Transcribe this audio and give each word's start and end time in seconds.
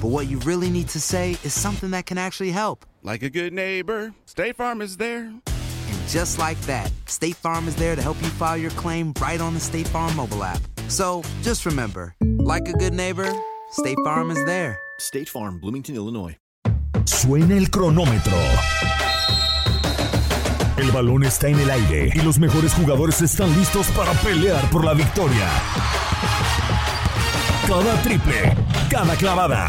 but 0.00 0.08
what 0.08 0.28
you 0.28 0.38
really 0.40 0.70
need 0.70 0.88
to 0.88 1.00
say 1.00 1.32
is 1.44 1.52
something 1.52 1.90
that 1.90 2.06
can 2.06 2.18
actually 2.18 2.50
help. 2.50 2.86
Like 3.02 3.22
a 3.22 3.30
good 3.30 3.52
neighbor, 3.52 4.12
State 4.24 4.56
Farm 4.56 4.80
is 4.80 4.96
there. 4.96 5.24
And 5.26 6.08
just 6.08 6.38
like 6.38 6.60
that, 6.62 6.90
State 7.06 7.36
Farm 7.36 7.68
is 7.68 7.76
there 7.76 7.94
to 7.96 8.02
help 8.02 8.20
you 8.22 8.28
file 8.28 8.56
your 8.56 8.70
claim 8.72 9.12
right 9.20 9.40
on 9.40 9.54
the 9.54 9.60
State 9.60 9.88
Farm 9.88 10.14
mobile 10.16 10.42
app. 10.42 10.60
So 10.88 11.22
just 11.42 11.66
remember, 11.66 12.14
like 12.20 12.68
a 12.68 12.72
good 12.72 12.94
neighbor, 12.94 13.30
State 13.72 13.98
Farm 14.04 14.30
is 14.30 14.44
there. 14.46 14.78
State 14.98 15.28
Farm, 15.28 15.60
Bloomington, 15.60 15.94
Illinois. 15.94 16.36
Suena 17.04 17.56
el 17.56 17.70
cronómetro. 17.70 18.38
El 20.76 20.90
balón 20.92 21.24
está 21.24 21.48
en 21.48 21.58
el 21.58 21.70
aire 21.70 22.10
y 22.14 22.20
los 22.22 22.38
mejores 22.38 22.72
jugadores 22.72 23.20
están 23.20 23.54
listos 23.54 23.86
para 23.88 24.12
pelear 24.22 24.70
por 24.70 24.84
la 24.84 24.94
victoria. 24.94 25.48
Cada 27.66 28.02
triple, 28.02 28.56
cada 28.90 29.14
clavada, 29.16 29.68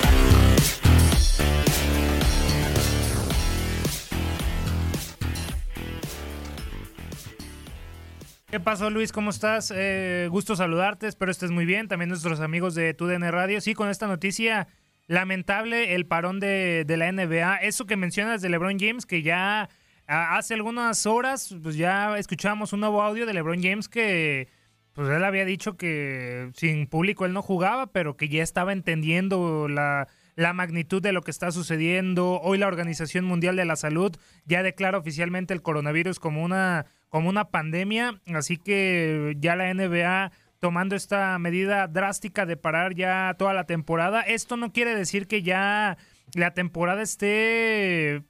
¿Qué 8.51 8.59
pasó, 8.59 8.89
Luis? 8.89 9.13
¿Cómo 9.13 9.29
estás? 9.29 9.71
Eh, 9.73 10.27
gusto 10.29 10.57
saludarte, 10.57 11.07
espero 11.07 11.31
estés 11.31 11.51
muy 11.51 11.63
bien. 11.65 11.87
También 11.87 12.09
nuestros 12.09 12.41
amigos 12.41 12.75
de 12.75 12.93
TUDN 12.93 13.31
Radio. 13.31 13.61
Sí, 13.61 13.73
con 13.73 13.87
esta 13.87 14.07
noticia 14.07 14.67
lamentable, 15.07 15.95
el 15.95 16.05
parón 16.05 16.41
de, 16.41 16.83
de 16.85 16.97
la 16.97 17.09
NBA. 17.09 17.59
Eso 17.59 17.85
que 17.85 17.95
mencionas 17.95 18.41
de 18.41 18.49
LeBron 18.49 18.77
James, 18.77 19.05
que 19.05 19.21
ya 19.21 19.69
hace 20.05 20.53
algunas 20.53 21.05
horas, 21.05 21.55
pues 21.63 21.77
ya 21.77 22.17
escuchamos 22.17 22.73
un 22.73 22.81
nuevo 22.81 23.01
audio 23.01 23.25
de 23.25 23.33
LeBron 23.33 23.63
James 23.63 23.87
que, 23.87 24.49
pues 24.91 25.07
él 25.07 25.23
había 25.23 25.45
dicho 25.45 25.77
que 25.77 26.51
sin 26.53 26.87
público 26.87 27.25
él 27.25 27.31
no 27.31 27.41
jugaba, 27.41 27.87
pero 27.87 28.17
que 28.17 28.27
ya 28.27 28.43
estaba 28.43 28.73
entendiendo 28.73 29.69
la, 29.69 30.09
la 30.35 30.53
magnitud 30.53 31.01
de 31.01 31.11
lo 31.11 31.21
que 31.21 31.31
está 31.31 31.51
sucediendo. 31.51 32.39
Hoy 32.41 32.57
la 32.57 32.67
Organización 32.67 33.25
Mundial 33.25 33.55
de 33.55 33.65
la 33.65 33.75
Salud 33.75 34.15
ya 34.45 34.63
declara 34.63 34.97
oficialmente 34.97 35.53
el 35.53 35.61
coronavirus 35.61 36.19
como 36.19 36.43
una, 36.43 36.85
como 37.09 37.29
una 37.29 37.49
pandemia, 37.49 38.21
así 38.33 38.57
que 38.57 39.35
ya 39.39 39.55
la 39.55 39.73
NBA 39.73 40.31
tomando 40.59 40.95
esta 40.95 41.37
medida 41.39 41.87
drástica 41.87 42.45
de 42.45 42.55
parar 42.55 42.93
ya 42.93 43.35
toda 43.37 43.53
la 43.53 43.65
temporada. 43.65 44.21
Esto 44.21 44.57
no 44.57 44.71
quiere 44.71 44.95
decir 44.95 45.27
que 45.27 45.41
ya 45.41 45.97
la 46.35 46.53
temporada 46.53 47.01
esté 47.01 48.23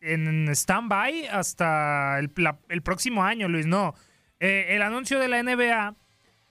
en 0.00 0.48
stand-by 0.48 1.28
hasta 1.28 2.18
el, 2.18 2.82
próximo 2.82 3.24
año, 3.24 3.48
Luis. 3.48 3.66
No. 3.66 3.94
Eh, 4.40 4.66
el 4.70 4.82
anuncio 4.82 5.18
de 5.18 5.28
la 5.28 5.42
NBA, 5.42 5.94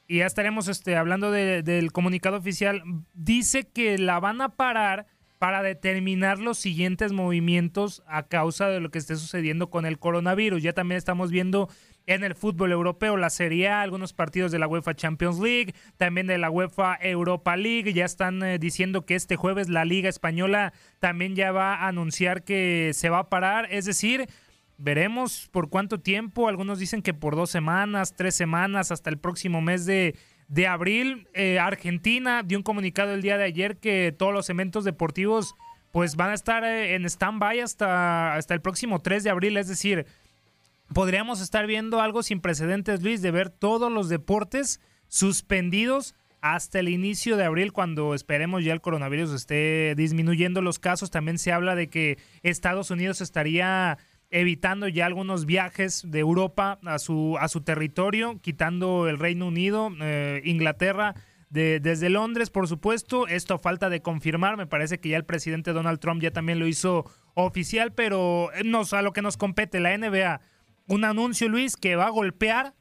y 0.08 0.18
ya 0.20 0.26
estaremos 0.26 0.68
este, 0.68 0.96
hablando 0.96 1.32
de- 1.32 1.64
del 1.64 1.92
comunicado 1.92 2.38
oficial, 2.38 2.84
dice 3.14 3.68
que 3.68 3.98
la 3.98 4.20
van 4.20 4.42
a 4.42 4.50
parar 4.50 5.08
para 5.40 5.62
determinar 5.62 6.40
los 6.40 6.58
siguientes 6.58 7.12
movimientos 7.12 8.02
a 8.08 8.24
causa 8.24 8.68
de 8.70 8.80
lo 8.80 8.90
que 8.90 8.98
esté 9.00 9.16
sucediendo 9.18 9.70
con 9.70 9.86
el 9.86 10.00
coronavirus. 10.00 10.64
Ya 10.64 10.74
también 10.74 10.98
estamos 10.98 11.30
viendo 11.30 11.70
en 12.08 12.24
el 12.24 12.36
fútbol 12.36 12.72
europeo 12.72 13.18
la 13.18 13.30
Serie 13.30 13.68
A, 13.68 13.82
algunos 13.82 14.14
partidos 14.14 14.52
de 14.52 14.60
la 14.60 14.68
UEFA 14.68 14.94
Champions 14.96 15.40
League, 15.40 15.74
también 15.98 16.28
de 16.28 16.38
la 16.38 16.50
UEFA 16.50 16.98
Europa 17.02 17.58
League. 17.58 17.94
Ya 17.94 18.06
están 18.06 18.42
eh, 18.44 18.60
diciendo 18.60 19.06
que 19.06 19.16
este 19.16 19.36
jueves 19.36 19.70
la 19.70 19.86
Liga 19.86 20.08
Española 20.08 20.72
también 21.00 21.36
ya 21.36 21.52
va 21.52 21.76
a 21.76 21.88
anunciar 21.90 22.44
que 22.44 22.92
se 22.94 23.10
va 23.10 23.20
a 23.20 23.30
parar. 23.30 23.68
Es 23.72 23.86
decir, 23.86 24.28
veremos 24.78 25.50
por 25.52 25.70
cuánto 25.70 26.00
tiempo. 26.00 26.48
Algunos 26.48 26.80
dicen 26.80 27.02
que 27.02 27.14
por 27.14 27.36
dos 27.36 27.50
semanas, 27.50 28.14
tres 28.16 28.36
semanas, 28.36 28.92
hasta 28.92 29.10
el 29.10 29.18
próximo 29.18 29.62
mes 29.62 29.86
de, 29.86 30.16
de 30.48 30.68
abril. 30.68 31.28
Eh, 31.34 31.60
Argentina 31.60 32.44
dio 32.44 32.58
un 32.58 32.64
comunicado 32.64 33.14
el 33.14 33.22
día 33.22 33.38
de 33.38 33.46
ayer 33.46 33.78
que 33.78 34.14
todos 34.18 34.34
los 34.34 34.50
eventos 34.50 34.84
deportivos 34.84 35.56
pues 35.92 36.18
van 36.18 36.32
a 36.32 36.34
estar 36.34 36.64
eh, 36.64 36.96
en 36.96 37.06
stand-by 37.06 37.62
hasta, 37.62 38.36
hasta 38.36 38.54
el 38.54 38.62
próximo 38.62 39.02
3 39.02 39.24
de 39.24 39.30
abril. 39.30 39.58
Es 39.58 39.68
decir, 39.68 40.06
podríamos 40.94 41.42
estar 41.42 41.68
viendo 41.68 42.02
algo 42.02 42.22
sin 42.22 42.42
precedentes, 42.42 43.02
Luis, 43.02 43.22
de 43.22 43.32
ver 43.32 43.50
todos 43.50 43.92
los 43.92 44.10
deportes 44.10 44.82
suspendidos 45.08 46.16
hasta 46.42 46.80
el 46.80 46.90
inicio 46.90 47.38
de 47.38 47.46
abril, 47.46 47.72
cuando 47.72 48.14
esperemos 48.14 48.64
ya 48.64 48.72
el 48.72 48.82
coronavirus 48.82 49.32
esté 49.32 49.96
disminuyendo 49.96 50.62
los 50.62 50.78
casos. 50.78 51.10
También 51.10 51.40
se 51.40 51.52
habla 51.52 51.74
de 51.74 51.90
que 51.90 52.20
Estados 52.44 52.92
Unidos 52.92 53.20
estaría 53.22 53.98
evitando 54.40 54.88
ya 54.88 55.06
algunos 55.06 55.46
viajes 55.46 56.04
de 56.06 56.20
Europa 56.20 56.78
a 56.86 57.00
su, 57.00 57.38
a 57.40 57.48
su 57.48 57.62
territorio, 57.62 58.40
quitando 58.42 59.08
el 59.08 59.18
Reino 59.18 59.48
Unido, 59.48 59.90
eh, 60.02 60.42
Inglaterra. 60.46 61.16
de- 61.50 61.80
desde 61.80 62.10
Londres, 62.10 62.50
por 62.50 62.68
supuesto, 62.68 63.28
esto 63.28 63.58
falta 63.60 63.90
de 63.90 64.02
confirmar, 64.02 64.58
me 64.58 64.66
parece 64.68 64.98
que 65.00 65.08
ya 65.10 65.16
el 65.18 65.24
presidente 65.26 65.72
Donald 65.72 66.00
Trump 66.00 66.22
ya 66.22 66.32
también 66.32 66.60
lo 66.60 66.68
hizo 66.68 67.06
oficial, 67.34 67.94
pero 67.94 68.52
eh, 68.54 68.64
nos, 68.66 68.92
a 68.94 69.02
lo 69.02 69.14
que 69.14 69.22
nos 69.22 69.38
compete 69.38 69.80
la 69.80 69.96
NBA, 69.98 70.42
un 70.88 71.06
anuncio, 71.06 71.48
Luis, 71.48 71.78
que 71.78 71.96
va 71.96 72.08
a 72.08 72.10
golpear 72.10 72.74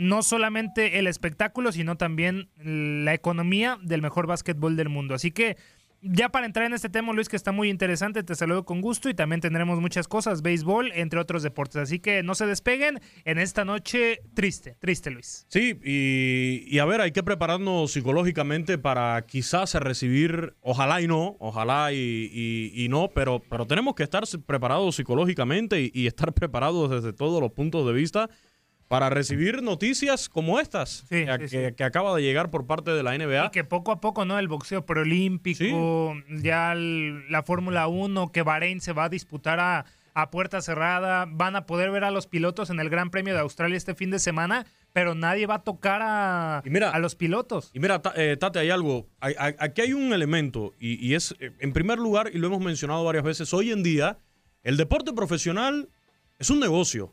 no 0.00 0.22
solamente 0.24 0.98
el 0.98 1.06
espectáculo, 1.06 1.70
sino 1.70 1.96
también 1.96 2.48
la 2.56 3.14
economía 3.14 3.78
del 3.82 4.02
mejor 4.02 4.26
básquetbol 4.26 4.74
del 4.76 4.88
mundo. 4.88 5.14
Así 5.14 5.30
que 5.30 5.56
ya 6.04 6.28
para 6.28 6.46
entrar 6.46 6.66
en 6.66 6.74
este 6.74 6.88
tema, 6.88 7.12
Luis, 7.12 7.28
que 7.28 7.36
está 7.36 7.50
muy 7.50 7.70
interesante, 7.70 8.22
te 8.22 8.34
saludo 8.34 8.64
con 8.64 8.80
gusto 8.80 9.08
y 9.08 9.14
también 9.14 9.40
tendremos 9.40 9.80
muchas 9.80 10.06
cosas, 10.06 10.42
béisbol, 10.42 10.92
entre 10.94 11.18
otros 11.18 11.42
deportes. 11.42 11.76
Así 11.76 11.98
que 11.98 12.22
no 12.22 12.34
se 12.34 12.46
despeguen 12.46 13.00
en 13.24 13.38
esta 13.38 13.64
noche 13.64 14.20
triste, 14.34 14.76
triste, 14.80 15.10
Luis. 15.10 15.46
Sí, 15.48 15.78
y, 15.82 16.78
a 16.78 16.84
ver, 16.84 17.00
hay 17.00 17.12
que 17.12 17.22
prepararnos 17.22 17.92
psicológicamente 17.92 18.78
para 18.78 19.24
quizás 19.26 19.74
recibir, 19.74 20.54
ojalá 20.60 21.00
y 21.00 21.06
no, 21.06 21.36
ojalá 21.40 21.92
y, 21.92 22.72
y- 22.74 22.88
no, 22.88 23.08
pero, 23.14 23.42
pero 23.48 23.66
tenemos 23.66 23.94
que 23.94 24.02
estar 24.02 24.24
preparados 24.46 24.96
psicológicamente 24.96 25.90
y 25.92 26.06
estar 26.06 26.32
preparados 26.34 26.90
desde 26.90 27.12
todos 27.12 27.40
los 27.40 27.52
puntos 27.52 27.86
de 27.86 27.92
vista 27.92 28.28
para 28.88 29.10
recibir 29.10 29.62
noticias 29.62 30.28
como 30.28 30.60
estas 30.60 31.04
Sí, 31.08 31.24
que, 31.24 31.48
sí, 31.48 31.56
que- 31.56 31.68
sí. 31.70 31.74
que 31.74 31.84
acaba 31.84 32.14
de 32.14 32.22
llegar 32.22 32.50
por 32.50 32.66
parte 32.66 32.90
de 32.92 33.02
la 33.02 33.14
NBA. 33.14 33.46
Y 33.46 33.50
que 33.50 33.64
poco 33.64 33.92
a 33.92 34.00
poco, 34.00 34.24
¿no? 34.24 34.38
El 34.38 34.48
boxeo 34.48 34.84
preolímpico, 34.86 36.14
ya 36.42 36.72
el- 36.72 37.30
la 37.30 37.42
Fórmula 37.42 37.86
1, 37.88 38.30
que 38.32 38.42
Bahrein 38.42 38.80
se 38.80 38.92
va 38.92 39.04
a 39.04 39.08
disputar 39.08 39.60
a, 39.60 39.84
a 40.14 40.30
puerta 40.30 40.60
cerrada, 40.60 41.26
van 41.28 41.56
a 41.56 41.66
poder 41.66 41.90
ver 41.90 42.04
a 42.04 42.10
los 42.10 42.26
pilotos 42.26 42.70
en 42.70 42.78
el 42.78 42.88
Gran 42.88 43.10
Premio 43.10 43.34
de 43.34 43.40
Australia 43.40 43.76
este 43.76 43.94
fin 43.94 44.10
de 44.10 44.18
semana, 44.20 44.64
pero 44.92 45.14
nadie 45.16 45.46
va 45.46 45.56
a 45.56 45.62
tocar 45.64 46.02
a, 46.02 46.58
a 46.58 46.98
los 47.00 47.16
pilotos. 47.16 47.70
Y 47.74 47.80
mira, 47.80 48.00
eh, 48.14 48.36
Tate, 48.38 48.60
hay 48.60 48.70
algo. 48.70 49.08
Hay- 49.18 49.34
hay- 49.38 49.54
aquí 49.58 49.80
hay 49.80 49.92
un 49.92 50.12
elemento, 50.12 50.72
y, 50.78 51.04
y 51.04 51.14
es, 51.14 51.34
eh, 51.40 51.50
en 51.58 51.72
primer 51.72 51.98
lugar, 51.98 52.30
y 52.32 52.38
lo 52.38 52.46
hemos 52.46 52.60
mencionado 52.60 53.02
varias 53.02 53.24
veces, 53.24 53.52
hoy 53.52 53.72
en 53.72 53.82
día, 53.82 54.18
el 54.62 54.76
deporte 54.76 55.12
profesional 55.12 55.88
es 56.38 56.48
un 56.50 56.60
negocio. 56.60 57.12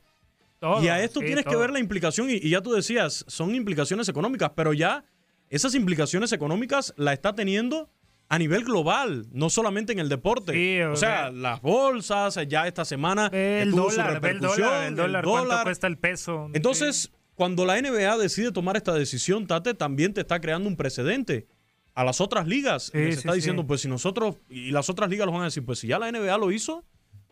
Todo, 0.62 0.84
y 0.84 0.90
a 0.90 1.04
esto 1.04 1.20
sí, 1.22 1.26
tienes 1.26 1.44
que 1.44 1.56
ver 1.56 1.72
la 1.72 1.80
implicación, 1.80 2.30
y, 2.30 2.34
y 2.34 2.52
ya 2.52 2.62
tú 2.62 2.72
decías, 2.72 3.26
son 3.28 3.56
implicaciones 3.56 4.08
económicas, 4.08 4.52
pero 4.56 4.74
ya 4.74 5.04
esas 5.50 5.74
implicaciones 5.74 6.32
económicas 6.34 6.94
la 6.98 7.14
está 7.14 7.34
teniendo 7.34 7.90
a 8.30 8.38
nivel 8.38 8.64
global, 8.64 9.26
no 9.32 9.50
solamente 9.50 9.92
en 9.92 9.98
el 9.98 10.08
deporte. 10.08 10.54
Sí, 10.54 10.80
o 10.82 10.94
o 10.94 10.96
sea, 10.96 11.24
sea, 11.24 11.32
las 11.32 11.62
bolsas, 11.62 12.40
ya 12.48 12.68
esta 12.68 12.86
semana 12.86 13.32
El 13.34 13.72
dólar, 13.72 14.24
el 14.24 14.40
dólar, 14.40 14.84
el 14.84 14.96
dólar, 14.96 15.26
cuánto 15.26 15.64
cuesta 15.64 15.88
el 15.88 15.98
peso. 15.98 16.50
entonces, 16.54 17.12
cuando 17.34 17.66
la 17.66 17.82
NBA 17.82 18.18
decide 18.18 18.52
tomar 18.52 18.78
esta 18.78 18.94
decisión, 18.94 19.48
Tate, 19.48 19.74
también 19.74 20.14
te 20.14 20.22
está 20.22 20.40
creando 20.40 20.70
un 20.70 20.78
precedente 20.78 21.48
a 21.96 22.04
las 22.04 22.22
otras 22.22 22.48
ligas. 22.48 22.92
Sí, 22.94 23.00
Les 23.00 23.18
está 23.18 23.34
diciendo, 23.34 23.66
pues 23.66 23.82
si 23.82 23.88
nosotros, 23.88 24.36
y 24.48 24.70
las 24.72 24.90
otras 24.92 25.10
ligas 25.10 25.26
los 25.26 25.34
van 25.34 25.42
a 25.42 25.46
decir, 25.46 25.66
pues 25.66 25.80
si 25.80 25.88
ya 25.88 25.98
la 25.98 26.12
NBA 26.12 26.38
lo 26.38 26.52
hizo, 26.52 26.86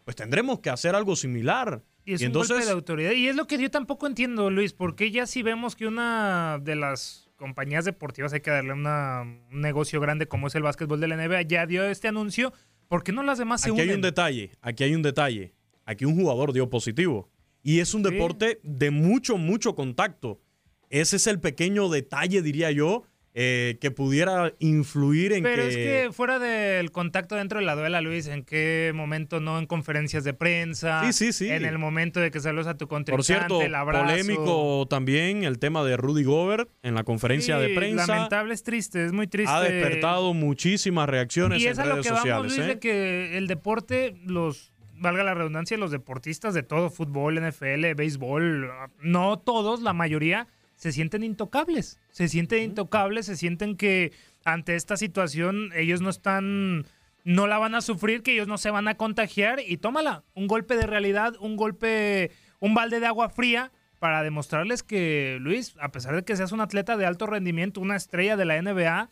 pues 0.03 0.15
tendremos 0.15 0.61
que 0.61 0.69
hacer 0.71 0.95
algo 0.95 1.15
similar. 1.15 1.83
Y 2.09 2.13
es 2.15 2.21
y 2.21 2.25
un 2.25 2.31
golpe 2.33 2.45
entonces, 2.47 2.65
de 2.67 2.71
autoridad. 2.73 3.11
Y 3.11 3.27
es 3.27 3.35
lo 3.35 3.45
que 3.47 3.57
yo 3.57 3.69
tampoco 3.69 4.07
entiendo, 4.07 4.49
Luis, 4.49 4.73
porque 4.73 5.11
ya 5.11 5.25
si 5.27 5.43
vemos 5.43 5.75
que 5.75 5.85
una 5.87 6.59
de 6.61 6.75
las 6.75 7.29
compañías 7.35 7.85
deportivas 7.85 8.33
hay 8.33 8.41
que 8.41 8.51
darle 8.51 8.73
una- 8.73 9.21
un 9.21 9.61
negocio 9.61 9.99
grande 10.01 10.27
como 10.27 10.47
es 10.47 10.55
el 10.55 10.63
básquetbol 10.63 10.99
de 10.99 11.07
la 11.07 11.15
NBA, 11.15 11.41
ya 11.43 11.65
dio 11.65 11.83
este 11.85 12.07
anuncio, 12.07 12.51
¿por 12.87 13.03
qué 13.03 13.11
no 13.11 13.23
las 13.23 13.37
demás 13.37 13.61
se 13.61 13.69
aquí 13.69 13.79
hay 13.79 13.85
unen? 13.87 13.97
un 13.97 14.01
detalle, 14.01 14.51
aquí 14.61 14.83
hay 14.83 14.95
un 14.95 15.01
detalle. 15.03 15.53
Aquí 15.85 16.05
un 16.05 16.15
jugador 16.15 16.53
dio 16.53 16.69
positivo. 16.69 17.29
Y 17.63 17.79
es 17.79 17.93
un 17.93 18.03
deporte 18.03 18.59
de 18.63 18.91
mucho, 18.91 19.37
mucho 19.37 19.75
contacto. 19.75 20.41
Ese 20.89 21.15
es 21.17 21.27
el 21.27 21.39
pequeño 21.39 21.89
detalle, 21.89 22.41
diría 22.41 22.71
yo, 22.71 23.03
eh, 23.41 23.77
que 23.79 23.89
pudiera 23.89 24.53
influir 24.59 25.31
en 25.31 25.43
Pero 25.43 25.63
que... 25.63 25.69
es 25.69 25.75
que 25.77 26.11
fuera 26.11 26.39
del 26.39 26.91
contacto 26.91 27.35
dentro 27.35 27.59
de 27.59 27.65
la 27.65 27.73
duela, 27.73 28.01
Luis, 28.01 28.27
¿en 28.27 28.43
qué 28.43 28.91
momento 28.93 29.39
no? 29.39 29.57
En 29.57 29.65
conferencias 29.65 30.25
de 30.25 30.33
prensa. 30.33 31.05
Sí, 31.05 31.13
sí, 31.13 31.31
sí. 31.31 31.49
En 31.49 31.63
el 31.63 31.77
momento 31.77 32.19
de 32.19 32.31
que 32.31 32.41
saludas 32.41 32.67
a 32.67 32.77
tu 32.77 32.89
contrincante, 32.89 33.15
Por 33.15 33.23
cierto, 33.23 33.61
el 33.61 33.75
abrazo. 33.75 34.05
polémico 34.05 34.87
también 34.89 35.45
el 35.45 35.57
tema 35.57 35.85
de 35.85 35.95
Rudy 35.95 36.25
Gobert 36.25 36.69
en 36.83 36.95
la 36.95 37.05
conferencia 37.05 37.57
de 37.57 37.69
prensa. 37.69 38.07
Lamentable, 38.07 38.53
es 38.53 38.63
triste, 38.63 39.05
es 39.05 39.13
muy 39.13 39.27
triste. 39.27 39.53
Ha 39.53 39.61
despertado 39.61 40.33
muchísimas 40.33 41.07
reacciones 41.07 41.61
Y 41.61 41.67
en 41.67 41.71
es 41.71 41.79
a 41.79 41.85
lo 41.85 41.91
redes 41.93 42.07
que 42.07 42.11
vamos, 42.11 42.23
sociales. 42.23 42.57
Luis, 42.57 42.65
¿eh? 42.65 42.73
de 42.73 42.79
que 42.79 43.37
el 43.37 43.47
deporte, 43.47 44.17
los, 44.25 44.73
valga 44.97 45.23
la 45.23 45.33
redundancia, 45.33 45.77
los 45.77 45.91
deportistas 45.91 46.53
de 46.53 46.63
todo, 46.63 46.89
fútbol, 46.89 47.39
NFL, 47.39 47.93
béisbol, 47.95 48.69
no 49.01 49.39
todos, 49.39 49.81
la 49.81 49.93
mayoría, 49.93 50.49
se 50.79 50.93
sienten 50.93 51.23
intocables. 51.23 51.99
Se 52.09 52.29
sienten 52.29 52.63
intocables, 52.63 53.25
se 53.25 53.35
sienten 53.35 53.75
que 53.75 54.13
ante 54.45 54.75
esta 54.75 54.95
situación 54.95 55.71
ellos 55.75 55.99
no 55.99 56.09
están, 56.09 56.85
no 57.25 57.47
la 57.47 57.57
van 57.57 57.75
a 57.75 57.81
sufrir, 57.81 58.23
que 58.23 58.31
ellos 58.31 58.47
no 58.47 58.57
se 58.57 58.71
van 58.71 58.87
a 58.87 58.95
contagiar 58.95 59.59
y 59.59 59.75
tómala, 59.75 60.23
un 60.35 60.47
golpe 60.47 60.77
de 60.77 60.87
realidad, 60.87 61.33
un 61.41 61.57
golpe, 61.57 62.31
un 62.61 62.75
balde 62.75 63.01
de 63.01 63.07
agua 63.07 63.27
fría 63.27 63.73
para 63.99 64.23
demostrarles 64.23 64.81
que, 64.81 65.37
Luis, 65.41 65.75
a 65.81 65.91
pesar 65.91 66.15
de 66.15 66.23
que 66.23 66.37
seas 66.37 66.53
un 66.53 66.61
atleta 66.61 66.95
de 66.95 67.05
alto 67.05 67.27
rendimiento, 67.27 67.81
una 67.81 67.97
estrella 67.97 68.37
de 68.37 68.45
la 68.45 68.61
NBA, 68.61 69.09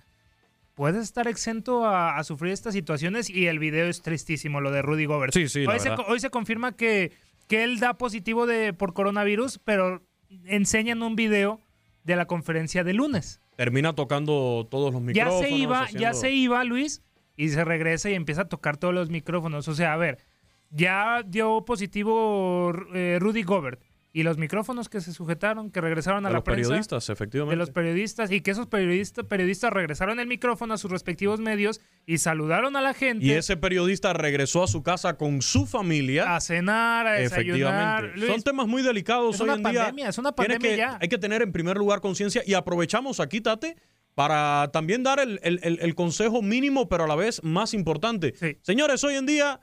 puedes 0.73 1.03
estar 1.03 1.27
exento 1.27 1.83
a, 1.83 2.17
a 2.17 2.23
sufrir 2.23 2.53
estas 2.53 2.75
situaciones 2.75 3.29
y 3.29 3.47
el 3.47 3.59
video 3.59 3.87
es 3.87 4.01
tristísimo, 4.01 4.61
lo 4.61 4.71
de 4.71 4.81
Rudy 4.81 5.03
Gobert. 5.03 5.33
Sí, 5.33 5.49
sí, 5.49 5.65
hoy, 5.65 5.81
se, 5.81 5.89
hoy 5.89 6.21
se 6.21 6.29
confirma 6.29 6.77
que, 6.77 7.11
que 7.49 7.65
él 7.65 7.79
da 7.79 7.97
positivo 7.97 8.45
de, 8.45 8.71
por 8.71 8.93
coronavirus, 8.93 9.59
pero 9.65 10.07
enseñan 10.45 11.01
un 11.03 11.15
video 11.15 11.59
de 12.03 12.15
la 12.15 12.25
conferencia 12.25 12.83
de 12.83 12.93
lunes. 12.93 13.41
Termina 13.55 13.93
tocando 13.93 14.67
todos 14.69 14.93
los 14.93 15.01
Ya 15.01 15.25
micrófonos. 15.25 15.39
se 15.41 15.49
iba, 15.51 15.89
ya 15.91 16.13
se 16.13 16.31
iba 16.31 16.63
Luis 16.63 17.01
y 17.35 17.49
se 17.49 17.63
regresa 17.65 18.09
y 18.09 18.13
empieza 18.13 18.41
a 18.43 18.49
tocar 18.49 18.77
todos 18.77 18.93
los 18.93 19.09
micrófonos. 19.09 19.67
O 19.67 19.73
sea, 19.75 19.93
a 19.93 19.97
ver, 19.97 20.19
ya 20.69 21.23
dio 21.25 21.65
positivo 21.65 22.71
eh, 22.93 23.17
Rudy 23.19 23.43
Gobert 23.43 23.81
y 24.13 24.23
los 24.23 24.37
micrófonos 24.37 24.89
que 24.89 24.99
se 25.01 25.13
sujetaron, 25.13 25.69
que 25.69 25.79
regresaron 25.81 26.25
a 26.25 26.29
de 26.29 26.33
la 26.33 26.37
los 26.39 26.43
prensa 26.43 26.69
periodistas, 26.69 27.09
efectivamente. 27.09 27.53
de 27.55 27.57
los 27.57 27.69
periodistas 27.69 28.31
y 28.31 28.41
que 28.41 28.51
esos 28.51 28.65
periodistas, 28.67 29.25
periodistas 29.25 29.71
regresaron 29.71 30.19
el 30.19 30.27
micrófono 30.27 30.73
a 30.73 30.77
sus 30.77 30.89
respectivos 30.89 31.39
medios 31.39 31.81
y 32.05 32.17
saludaron 32.17 32.75
a 32.75 32.81
la 32.81 32.93
gente 32.93 33.25
Y 33.25 33.31
ese 33.31 33.57
periodista 33.57 34.13
regresó 34.13 34.63
a 34.63 34.67
su 34.67 34.81
casa 34.81 35.17
con 35.17 35.41
su 35.41 35.65
familia. 35.67 36.35
a 36.35 36.41
cenar, 36.41 37.05
a 37.05 37.11
desayunar. 37.13 38.03
Efectivamente. 38.05 38.19
Luis, 38.19 38.31
Son 38.31 38.41
temas 38.41 38.67
muy 38.67 38.81
delicados 38.81 39.35
es 39.35 39.41
hoy 39.41 39.45
una 39.49 39.53
en 39.55 39.63
día. 39.63 39.83
pandemia, 39.83 40.09
es 40.09 40.17
una 40.17 40.31
pandemia 40.31 40.69
que- 40.71 40.77
ya. 40.77 40.97
Hay 40.99 41.09
que 41.09 41.17
tener 41.17 41.41
en 41.43 41.51
primer 41.51 41.77
lugar 41.77 42.01
conciencia 42.01 42.41
y 42.45 42.53
aprovechamos 42.55 43.19
aquí, 43.19 43.41
Tate, 43.41 43.75
para 44.15 44.69
también 44.73 45.03
dar 45.03 45.19
el, 45.19 45.39
el- 45.43 45.59
el- 45.61 45.79
el 45.79 45.93
consejo 45.95 46.41
mínimo, 46.41 46.89
pero 46.89 47.03
a 47.03 47.07
la 47.07 47.15
vez 47.15 47.43
más 47.43 47.75
importante. 47.75 48.33
Señores, 48.63 49.03
hoy 49.03 49.15
en 49.15 49.25
día 49.27 49.59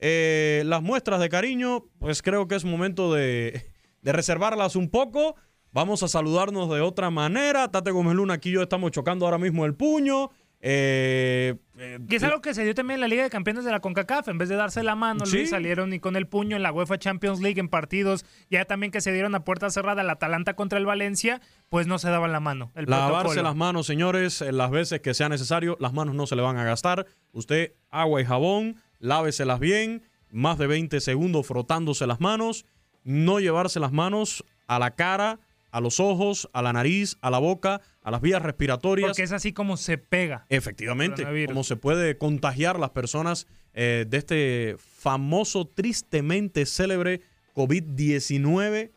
eh, 0.00 0.64
las 0.66 0.82
muestras 0.82 1.20
de 1.20 1.28
cariño, 1.28 1.84
pues 2.00 2.22
creo 2.22 2.48
que 2.48 2.56
es 2.56 2.64
momento 2.64 3.14
de, 3.14 3.70
de 4.02 4.12
reservarlas 4.12 4.76
un 4.76 4.90
poco. 4.90 5.36
Vamos 5.72 6.02
a 6.02 6.08
saludarnos 6.08 6.68
de 6.68 6.80
otra 6.82 7.10
manera. 7.10 7.68
Tate 7.70 7.90
Gómez 7.90 8.14
Luna, 8.14 8.34
aquí 8.34 8.50
yo 8.50 8.62
estamos 8.62 8.90
chocando 8.90 9.24
ahora 9.24 9.38
mismo 9.38 9.64
el 9.64 9.74
puño. 9.74 10.30
Eh, 10.64 11.56
eh, 11.76 11.98
Y 12.08 12.14
es 12.14 12.22
algo 12.22 12.40
que 12.40 12.54
se 12.54 12.62
dio 12.62 12.72
también 12.74 12.96
en 12.96 13.00
la 13.00 13.08
Liga 13.08 13.24
de 13.24 13.30
Campeones 13.30 13.64
de 13.64 13.72
la 13.72 13.80
CONCACAF. 13.80 14.28
En 14.28 14.38
vez 14.38 14.48
de 14.48 14.54
darse 14.54 14.82
la 14.84 14.94
mano, 14.94 15.26
Sí. 15.26 15.38
Luis, 15.38 15.50
salieron 15.50 15.92
y 15.92 15.98
con 15.98 16.14
el 16.14 16.28
puño 16.28 16.54
en 16.56 16.62
la 16.62 16.72
UEFA 16.72 16.98
Champions 16.98 17.40
League 17.40 17.58
en 17.58 17.68
partidos, 17.68 18.24
ya 18.48 18.64
también 18.64 18.92
que 18.92 19.00
se 19.00 19.12
dieron 19.12 19.34
a 19.34 19.44
puerta 19.44 19.70
cerrada 19.70 20.02
el 20.02 20.10
Atalanta 20.10 20.54
contra 20.54 20.78
el 20.78 20.86
Valencia, 20.86 21.40
pues 21.68 21.86
no 21.88 21.98
se 21.98 22.10
daban 22.10 22.30
la 22.30 22.38
mano. 22.38 22.70
El 22.76 22.84
Lavarse 22.86 23.12
protocolo. 23.22 23.42
las 23.42 23.56
manos, 23.56 23.86
señores, 23.86 24.40
en 24.40 24.56
las 24.56 24.70
veces 24.70 25.00
que 25.00 25.14
sea 25.14 25.28
necesario. 25.28 25.76
Las 25.80 25.92
manos 25.94 26.14
no 26.14 26.26
se 26.28 26.36
le 26.36 26.42
van 26.42 26.56
a 26.58 26.64
gastar. 26.64 27.06
Usted, 27.32 27.72
agua 27.90 28.20
y 28.20 28.24
jabón, 28.24 28.76
láveselas 29.00 29.58
bien. 29.58 30.02
Más 30.30 30.58
de 30.58 30.66
20 30.68 31.00
segundos 31.00 31.46
frotándose 31.46 32.06
las 32.06 32.20
manos. 32.20 32.64
No 33.04 33.40
llevarse 33.40 33.80
las 33.80 33.92
manos 33.92 34.44
a 34.66 34.78
la 34.78 34.94
cara, 34.94 35.40
a 35.70 35.80
los 35.80 36.00
ojos, 36.00 36.48
a 36.52 36.62
la 36.62 36.72
nariz, 36.72 37.16
a 37.20 37.30
la 37.30 37.38
boca, 37.38 37.80
a 38.02 38.10
las 38.10 38.20
vías 38.20 38.42
respiratorias. 38.42 39.08
Porque 39.08 39.22
es 39.22 39.32
así 39.32 39.52
como 39.52 39.76
se 39.76 39.98
pega. 39.98 40.46
Efectivamente, 40.48 41.26
como 41.46 41.64
se 41.64 41.76
puede 41.76 42.18
contagiar 42.18 42.78
las 42.78 42.90
personas 42.90 43.46
eh, 43.74 44.04
de 44.08 44.18
este 44.18 44.76
famoso, 44.78 45.66
tristemente 45.66 46.66
célebre 46.66 47.22
COVID-19 47.54 48.90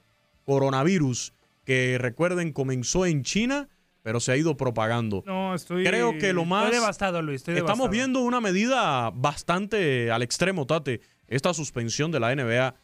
coronavirus, 0.43 1.33
que 1.63 1.97
recuerden 1.99 2.53
comenzó 2.53 3.05
en 3.05 3.23
China, 3.23 3.67
pero 4.03 4.19
se 4.19 4.31
ha 4.31 4.37
ido 4.37 4.55
propagando. 4.55 5.23
No, 5.25 5.55
estoy. 5.55 5.83
Creo 5.83 6.17
que 6.19 6.31
lo 6.33 6.45
más... 6.45 6.65
Estoy 6.65 6.79
devastado, 6.79 7.21
Luis. 7.21 7.37
Estoy 7.37 7.55
Estamos 7.55 7.89
devastado. 7.89 7.91
viendo 7.91 8.19
una 8.21 8.39
medida 8.39 9.09
bastante 9.15 10.11
al 10.11 10.21
extremo, 10.21 10.67
Tate. 10.67 11.01
Esta 11.27 11.53
suspensión 11.53 12.11
de 12.11 12.19
la 12.19 12.35
NBA. 12.35 12.75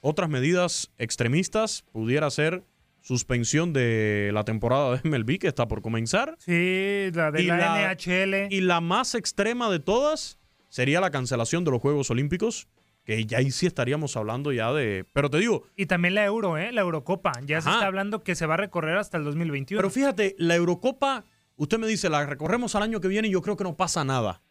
Otras 0.00 0.28
medidas 0.28 0.92
extremistas 0.98 1.84
pudiera 1.92 2.30
ser 2.30 2.64
suspensión 3.00 3.72
de 3.72 4.30
la 4.34 4.44
temporada 4.44 4.96
de 4.96 5.08
MLB 5.08 5.38
que 5.38 5.48
está 5.48 5.66
por 5.68 5.82
comenzar. 5.82 6.34
Sí, 6.38 7.10
la 7.14 7.30
de 7.30 7.42
Y 7.42 7.46
la, 7.46 7.56
la- 7.56 7.94
NHL. 7.94 8.52
Y 8.52 8.60
la 8.60 8.80
más 8.80 9.14
extrema 9.14 9.70
de 9.70 9.78
todas 9.80 10.38
sería 10.68 11.00
la 11.00 11.10
cancelación 11.10 11.64
de 11.64 11.70
los 11.70 11.80
Juegos 11.80 12.10
Olímpicos, 12.10 12.68
que 13.04 13.24
ya 13.24 13.38
ahí 13.38 13.50
sí 13.50 13.66
estaríamos 13.66 14.16
hablando 14.18 14.52
ya 14.52 14.72
de... 14.72 15.06
Pero 15.14 15.30
te 15.30 15.38
digo, 15.38 15.64
Y 15.76 15.86
también 15.86 16.14
la 16.14 16.24
Euro, 16.26 16.58
¿eh? 16.58 16.72
La 16.72 16.82
Eurocopa. 16.82 17.32
Ya 17.46 17.60
se 17.62 17.70
está 17.70 17.86
hablando 17.86 18.22
que 18.22 18.34
se 18.34 18.44
va 18.44 18.54
a 18.54 18.58
recorrer 18.58 18.98
hasta 18.98 19.16
el 19.16 19.24
2021. 19.24 19.78
pero 19.78 19.88
fíjate, 19.90 20.34
la 20.38 20.56
Eurocopa, 20.56 21.24
usted 21.56 21.78
me 21.78 21.86
dice, 21.86 22.10
la 22.10 22.26
recorremos 22.26 22.74
al 22.74 22.82
año 22.82 23.00
que 23.00 23.08
viene 23.08 23.28
y 23.28 23.30
yo 23.30 23.40
creo 23.40 23.56
que 23.56 23.64
no 23.64 23.76
pasa 23.76 24.04
nada. 24.04 24.42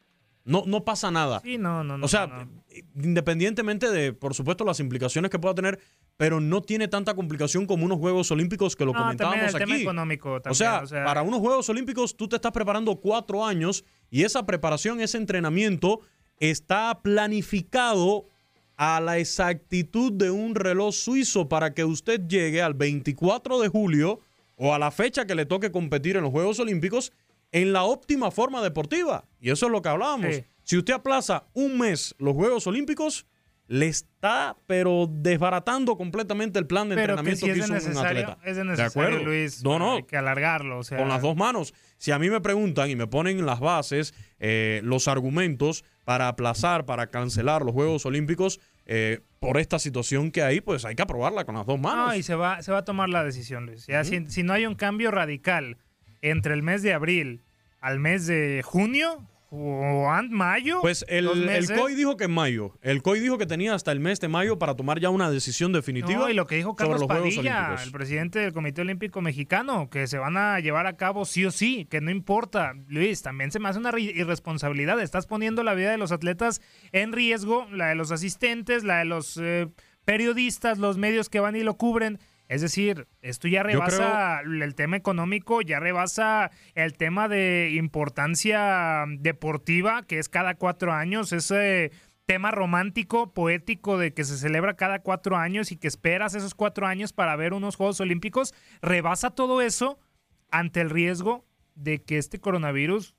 No, 0.47 0.63
no 0.65 0.83
pasa 0.85 1.11
nada. 1.11 1.41
Sí, 1.43 1.57
no, 1.57 1.83
no, 1.83 1.97
no. 1.97 2.05
o 2.05 2.07
sea, 2.07 2.25
no, 2.27 2.49
independientemente 3.03 3.91
de, 3.91 4.13
por 4.13 4.33
supuesto, 4.33 4.63
las 4.65 4.79
implicaciones 4.79 5.29
que 5.29 5.37
pueda 5.39 5.53
tener, 5.53 5.79
pero 6.15 6.39
no 6.39 6.61
tiene 6.61 6.87
tanta 6.87 7.13
complicación 7.15 7.65
como 7.65 7.85
unos 7.85 7.99
Juegos 7.99 8.31
Olímpicos 8.31 8.75
que 8.75 8.85
lo 8.85 8.93
No, 8.93 8.99
comentábamos 8.99 9.53
el 9.53 9.59
tema 9.59 9.73
aquí. 9.75 9.83
económico 9.83 10.41
también, 10.41 10.51
o, 10.51 10.55
sea, 10.55 10.81
o 10.83 10.87
sea- 10.87 11.05
para 11.05 11.21
unos 11.21 11.39
Juegos 11.41 11.69
Olímpicos 11.69 12.15
tú 12.17 12.27
te 12.27 12.37
estás 12.37 12.51
preparando 12.51 12.95
cuatro 12.95 13.45
años 13.45 13.83
y 14.09 14.23
esa 14.23 14.45
preparación, 14.45 15.01
ese 15.01 15.17
entrenamiento 15.17 15.99
está 16.39 16.99
planificado 17.01 18.25
a 18.77 18.99
la 19.01 19.17
exactitud 19.17 20.11
de 20.13 20.29
un 20.31 20.53
reloj 20.55 20.93
suizo 20.93 21.49
para 21.49 21.73
que 21.73 21.83
usted 21.83 22.27
llegue 22.27 22.61
al 22.61 22.73
24 22.73 23.59
de 23.59 23.67
julio 23.69 24.19
o 24.55 24.73
a 24.73 24.79
la 24.79 24.91
fecha 24.91 25.25
que 25.25 25.35
le 25.35 25.45
toque 25.45 25.71
competir 25.71 26.15
en 26.17 26.23
los 26.23 26.31
Juegos 26.31 26.59
Olímpicos 26.59 27.11
en 27.51 27.73
la 27.73 27.83
óptima 27.83 28.31
forma 28.31 28.61
deportiva. 28.61 29.25
Y 29.39 29.49
eso 29.51 29.65
es 29.67 29.71
lo 29.71 29.81
que 29.81 29.89
hablábamos. 29.89 30.35
Sí. 30.35 30.43
Si 30.63 30.77
usted 30.77 30.93
aplaza 30.93 31.45
un 31.53 31.77
mes 31.77 32.13
los 32.19 32.33
Juegos 32.35 32.67
Olímpicos, 32.67 33.25
le 33.69 33.87
está, 33.87 34.55
pero 34.65 35.07
desbaratando 35.09 35.97
completamente 35.97 36.57
el 36.57 36.67
plan 36.67 36.87
de 36.87 36.95
Pero 36.95 37.15
que 37.15 37.19
entrenamiento 37.31 37.45
si 37.45 37.45
que, 37.45 37.51
es 37.51 37.57
de 37.57 37.63
hizo 37.63 37.73
un 37.73 37.79
necesario, 37.95 38.21
atleta. 38.31 38.49
es 38.49 38.55
de 38.55 38.63
¿De 38.63 38.69
necesario, 38.69 38.89
acuerdo? 38.89 39.25
Luis. 39.25 39.63
No, 39.63 39.77
no. 39.77 39.95
Hay 39.95 40.03
que 40.03 40.15
alargarlo, 40.17 40.79
o 40.79 40.83
sea. 40.83 40.97
Con 40.97 41.09
las 41.09 41.21
dos 41.21 41.35
manos. 41.35 41.73
Si 41.97 42.11
a 42.11 42.19
mí 42.19 42.29
me 42.29 42.39
preguntan 42.39 42.89
y 42.89 42.95
me 42.95 43.07
ponen 43.07 43.45
las 43.45 43.59
bases, 43.59 44.13
eh, 44.39 44.79
los 44.83 45.07
argumentos 45.09 45.83
para 46.05 46.29
aplazar, 46.29 46.85
para 46.85 47.07
cancelar 47.07 47.63
los 47.63 47.73
Juegos 47.73 48.05
Olímpicos 48.05 48.61
eh, 48.85 49.19
por 49.39 49.57
esta 49.57 49.79
situación 49.79 50.31
que 50.31 50.43
hay, 50.43 50.61
pues 50.61 50.85
hay 50.85 50.95
que 50.95 51.01
aprobarla 51.01 51.43
con 51.43 51.55
las 51.55 51.65
dos 51.65 51.77
manos. 51.79 52.07
No, 52.07 52.15
y 52.15 52.23
se 52.23 52.35
va, 52.35 52.61
se 52.61 52.71
va 52.71 52.79
a 52.79 52.85
tomar 52.85 53.09
la 53.09 53.23
decisión, 53.25 53.65
Luis. 53.65 53.85
Ya, 53.87 54.03
si, 54.05 54.25
si 54.29 54.43
no 54.43 54.53
hay 54.53 54.65
un 54.65 54.75
cambio 54.75 55.11
radical 55.11 55.77
entre 56.21 56.53
el 56.53 56.63
mes 56.63 56.83
de 56.83 56.93
abril 56.93 57.43
al 57.81 57.99
mes 57.99 58.27
de 58.27 58.61
junio 58.63 59.27
o 59.49 60.09
mayo. 60.29 60.81
Pues 60.81 61.05
el, 61.07 61.27
el. 61.49 61.67
COI 61.67 61.95
dijo 61.95 62.17
que 62.17 62.25
en 62.25 62.31
mayo. 62.31 62.77
El 62.81 63.01
COI 63.01 63.19
dijo 63.21 63.37
que 63.37 63.45
tenía 63.45 63.73
hasta 63.73 63.91
el 63.91 63.99
mes 63.99 64.19
de 64.19 64.27
mayo 64.27 64.59
para 64.59 64.75
tomar 64.75 64.99
ya 64.99 65.09
una 65.09 65.31
decisión 65.31 65.71
definitiva. 65.71 66.19
No, 66.19 66.29
y 66.29 66.33
lo 66.33 66.47
que 66.47 66.55
dijo 66.55 66.71
sobre 66.71 66.83
Carlos 66.83 66.99
los 67.01 67.07
Juegos 67.07 67.35
Padilla, 67.35 67.57
Olímpicos. 67.59 67.85
el 67.85 67.91
presidente 67.91 68.39
del 68.39 68.53
Comité 68.53 68.81
Olímpico 68.81 69.21
Mexicano, 69.21 69.89
que 69.89 70.07
se 70.07 70.17
van 70.17 70.35
a 70.35 70.59
llevar 70.59 70.85
a 70.85 70.97
cabo 70.97 71.23
sí 71.23 71.45
o 71.45 71.51
sí, 71.51 71.87
que 71.89 72.01
no 72.01 72.11
importa. 72.11 72.73
Luis, 72.87 73.21
también 73.21 73.51
se 73.51 73.59
me 73.59 73.69
hace 73.69 73.79
una 73.79 73.97
irresponsabilidad. 73.97 74.99
Estás 74.99 75.27
poniendo 75.27 75.63
la 75.63 75.73
vida 75.75 75.91
de 75.91 75.97
los 75.97 76.11
atletas 76.11 76.61
en 76.91 77.13
riesgo, 77.13 77.67
la 77.71 77.87
de 77.87 77.95
los 77.95 78.11
asistentes, 78.11 78.83
la 78.83 78.99
de 78.99 79.05
los 79.05 79.37
eh, 79.41 79.69
periodistas, 80.03 80.77
los 80.77 80.97
medios 80.97 81.29
que 81.29 81.39
van 81.39 81.55
y 81.55 81.63
lo 81.63 81.77
cubren. 81.77 82.19
Es 82.47 82.61
decir, 82.61 83.07
esto 83.21 83.47
ya 83.47 83.63
rebasa 83.63 84.39
el 84.41 84.73
tema 84.75 84.95
económico, 84.95 85.61
ya 85.61 85.79
rebasa 85.79 86.51
el 86.75 86.93
tema 86.93 87.27
de 87.27 87.71
importancia 87.75 89.05
deportiva, 89.19 90.03
que 90.03 90.19
es 90.19 90.29
cada 90.29 90.55
cuatro 90.55 90.93
años, 90.93 91.33
ese 91.33 91.91
tema 92.25 92.51
romántico, 92.51 93.33
poético 93.33 93.97
de 93.97 94.13
que 94.13 94.23
se 94.23 94.37
celebra 94.37 94.75
cada 94.75 94.99
cuatro 94.99 95.35
años 95.37 95.71
y 95.71 95.77
que 95.77 95.87
esperas 95.87 96.35
esos 96.35 96.55
cuatro 96.55 96.85
años 96.87 97.13
para 97.13 97.35
ver 97.35 97.53
unos 97.53 97.75
Juegos 97.75 97.99
Olímpicos, 97.99 98.53
rebasa 98.81 99.31
todo 99.31 99.61
eso 99.61 99.99
ante 100.49 100.81
el 100.81 100.89
riesgo 100.89 101.45
de 101.75 102.01
que 102.03 102.17
este 102.17 102.39
coronavirus 102.39 103.15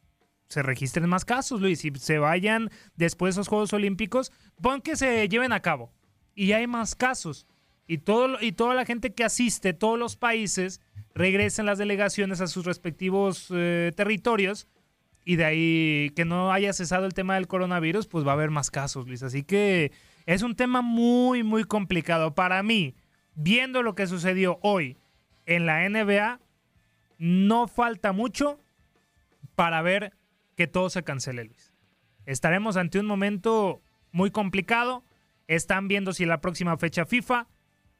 se 0.49 0.62
registren 0.62 1.08
más 1.08 1.25
casos, 1.25 1.61
Luis, 1.61 1.85
y 1.85 1.90
se 1.97 2.18
vayan 2.18 2.70
después 2.97 3.35
de 3.35 3.40
esos 3.40 3.49
Juegos 3.49 3.73
Olímpicos, 3.73 4.32
pon 4.61 4.80
que 4.80 4.97
se 4.97 5.28
lleven 5.28 5.52
a 5.52 5.61
cabo 5.61 5.92
y 6.35 6.52
hay 6.52 6.66
más 6.66 6.94
casos. 6.94 7.47
Y, 7.90 7.99
todo, 7.99 8.37
y 8.40 8.52
toda 8.52 8.75
la 8.75 8.85
gente 8.85 9.14
que 9.14 9.25
asiste, 9.25 9.73
todos 9.73 9.99
los 9.99 10.14
países, 10.16 10.83
regresen 11.14 11.64
las 11.66 11.78
delegaciones 11.78 12.42
a 12.42 12.47
sus 12.47 12.66
respectivos 12.66 13.49
eh, 13.50 13.92
territorios 13.97 14.68
y 15.25 15.37
de 15.37 15.45
ahí 15.45 16.12
que 16.14 16.26
no 16.26 16.52
haya 16.52 16.73
cesado 16.75 17.07
el 17.07 17.14
tema 17.14 17.35
del 17.35 17.49
coronavirus, 17.49 18.07
pues 18.07 18.26
va 18.26 18.33
a 18.33 18.35
haber 18.35 18.50
más 18.50 18.71
casos, 18.71 19.07
Luis. 19.07 19.23
Así 19.23 19.42
que 19.42 19.90
es 20.26 20.42
un 20.42 20.54
tema 20.54 20.83
muy, 20.83 21.42
muy 21.42 21.64
complicado. 21.64 22.35
Para 22.35 22.62
mí, 22.62 22.95
viendo 23.35 23.83
lo 23.83 23.95
que 23.95 24.07
sucedió 24.07 24.59
hoy 24.62 24.99
en 25.47 25.64
la 25.64 25.88
NBA, 25.88 26.40
no 27.16 27.68
falta 27.68 28.12
mucho 28.12 28.61
para 29.54 29.80
ver 29.83 30.12
que 30.57 30.66
todo 30.66 30.90
se 30.90 31.04
cancele, 31.04 31.45
Luis. 31.45 31.73
Estaremos 32.26 32.76
ante 32.76 33.00
un 33.00 33.07
momento 33.07 33.80
muy 34.12 34.30
complicado. 34.30 35.04
Están 35.47 35.88
viendo 35.88 36.12
si 36.12 36.26
la 36.26 36.42
próxima 36.42 36.76
fecha 36.76 37.07
FIFA 37.07 37.49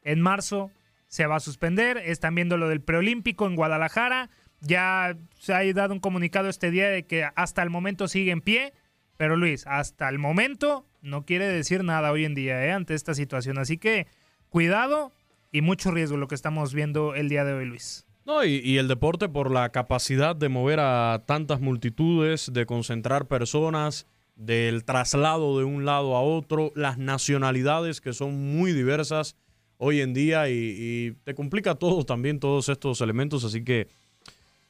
en 0.09 0.21
marzo 0.23 0.71
se 1.07 1.27
va 1.27 1.37
a 1.37 1.41
suspender. 1.41 1.99
Están 1.99 2.35
viendo 2.35 2.57
lo 2.57 2.69
del 2.69 2.81
preolímpico 2.81 3.47
en 3.47 3.57
Guadalajara. 3.57 4.31
Ya 4.61 5.17
se 5.39 5.55
ha 5.55 5.73
dado 5.73 5.93
un 5.93 6.01
comunicado 6.01 6.49
este 6.49 6.71
día 6.71 6.89
de 6.89 7.07
que 7.07 7.29
hasta 7.37 7.63
el 7.63 7.71
momento 7.71 8.09
sigue 8.09 8.31
en 8.31 8.41
pie. 8.41 8.73
Pero 9.17 9.37
Luis, 9.37 9.67
hasta 9.67 10.09
el 10.09 10.19
momento 10.19 10.87
no 11.03 11.25
quiere 11.25 11.47
decir 11.47 11.85
nada 11.85 12.11
hoy 12.11 12.25
en 12.25 12.35
día 12.35 12.65
¿eh? 12.65 12.73
ante 12.73 12.95
esta 12.95 13.15
situación. 13.15 13.59
Así 13.59 13.77
que 13.77 14.07
cuidado 14.49 15.13
y 15.53 15.61
mucho 15.61 15.91
riesgo 15.91 16.17
lo 16.17 16.29
que 16.29 16.35
estamos 16.35 16.73
viendo 16.73 17.15
el 17.15 17.29
día 17.29 17.45
de 17.45 17.53
hoy, 17.53 17.67
Luis. 17.67 18.07
No, 18.25 18.45
y, 18.45 18.57
y 18.57 18.79
el 18.79 18.89
deporte 18.89 19.29
por 19.29 19.51
la 19.51 19.71
capacidad 19.71 20.37
de 20.37 20.49
mover 20.49 20.81
a 20.81 21.25
tantas 21.27 21.61
multitudes, 21.61 22.53
de 22.53 22.67
concentrar 22.67 23.27
personas, 23.27 24.07
del 24.37 24.85
traslado 24.85 25.59
de 25.59 25.65
un 25.65 25.85
lado 25.85 26.15
a 26.15 26.23
otro, 26.23 26.73
las 26.77 26.97
nacionalidades 26.97 28.01
que 28.01 28.13
son 28.13 28.57
muy 28.57 28.73
diversas 28.73 29.37
hoy 29.79 30.01
en 30.01 30.13
día 30.13 30.49
y, 30.51 30.55
y 30.55 31.11
te 31.25 31.35
complica 31.35 31.75
todo 31.77 32.05
también 32.05 32.39
todos 32.39 32.69
estos 32.69 33.01
elementos, 33.01 33.45
así 33.45 33.65
que 33.65 33.89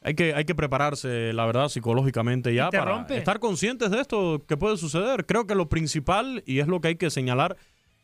hay 0.00 0.14
que, 0.14 0.32
hay 0.32 0.44
que 0.44 0.54
prepararse, 0.54 1.32
la 1.32 1.44
verdad, 1.44 1.68
psicológicamente 1.68 2.54
ya 2.54 2.70
para 2.70 2.92
rompe. 2.92 3.16
estar 3.18 3.40
conscientes 3.40 3.90
de 3.90 4.00
esto 4.00 4.44
que 4.46 4.56
puede 4.56 4.76
suceder. 4.76 5.26
Creo 5.26 5.46
que 5.46 5.56
lo 5.56 5.68
principal, 5.68 6.42
y 6.46 6.60
es 6.60 6.68
lo 6.68 6.80
que 6.80 6.88
hay 6.88 6.96
que 6.96 7.10
señalar, 7.10 7.56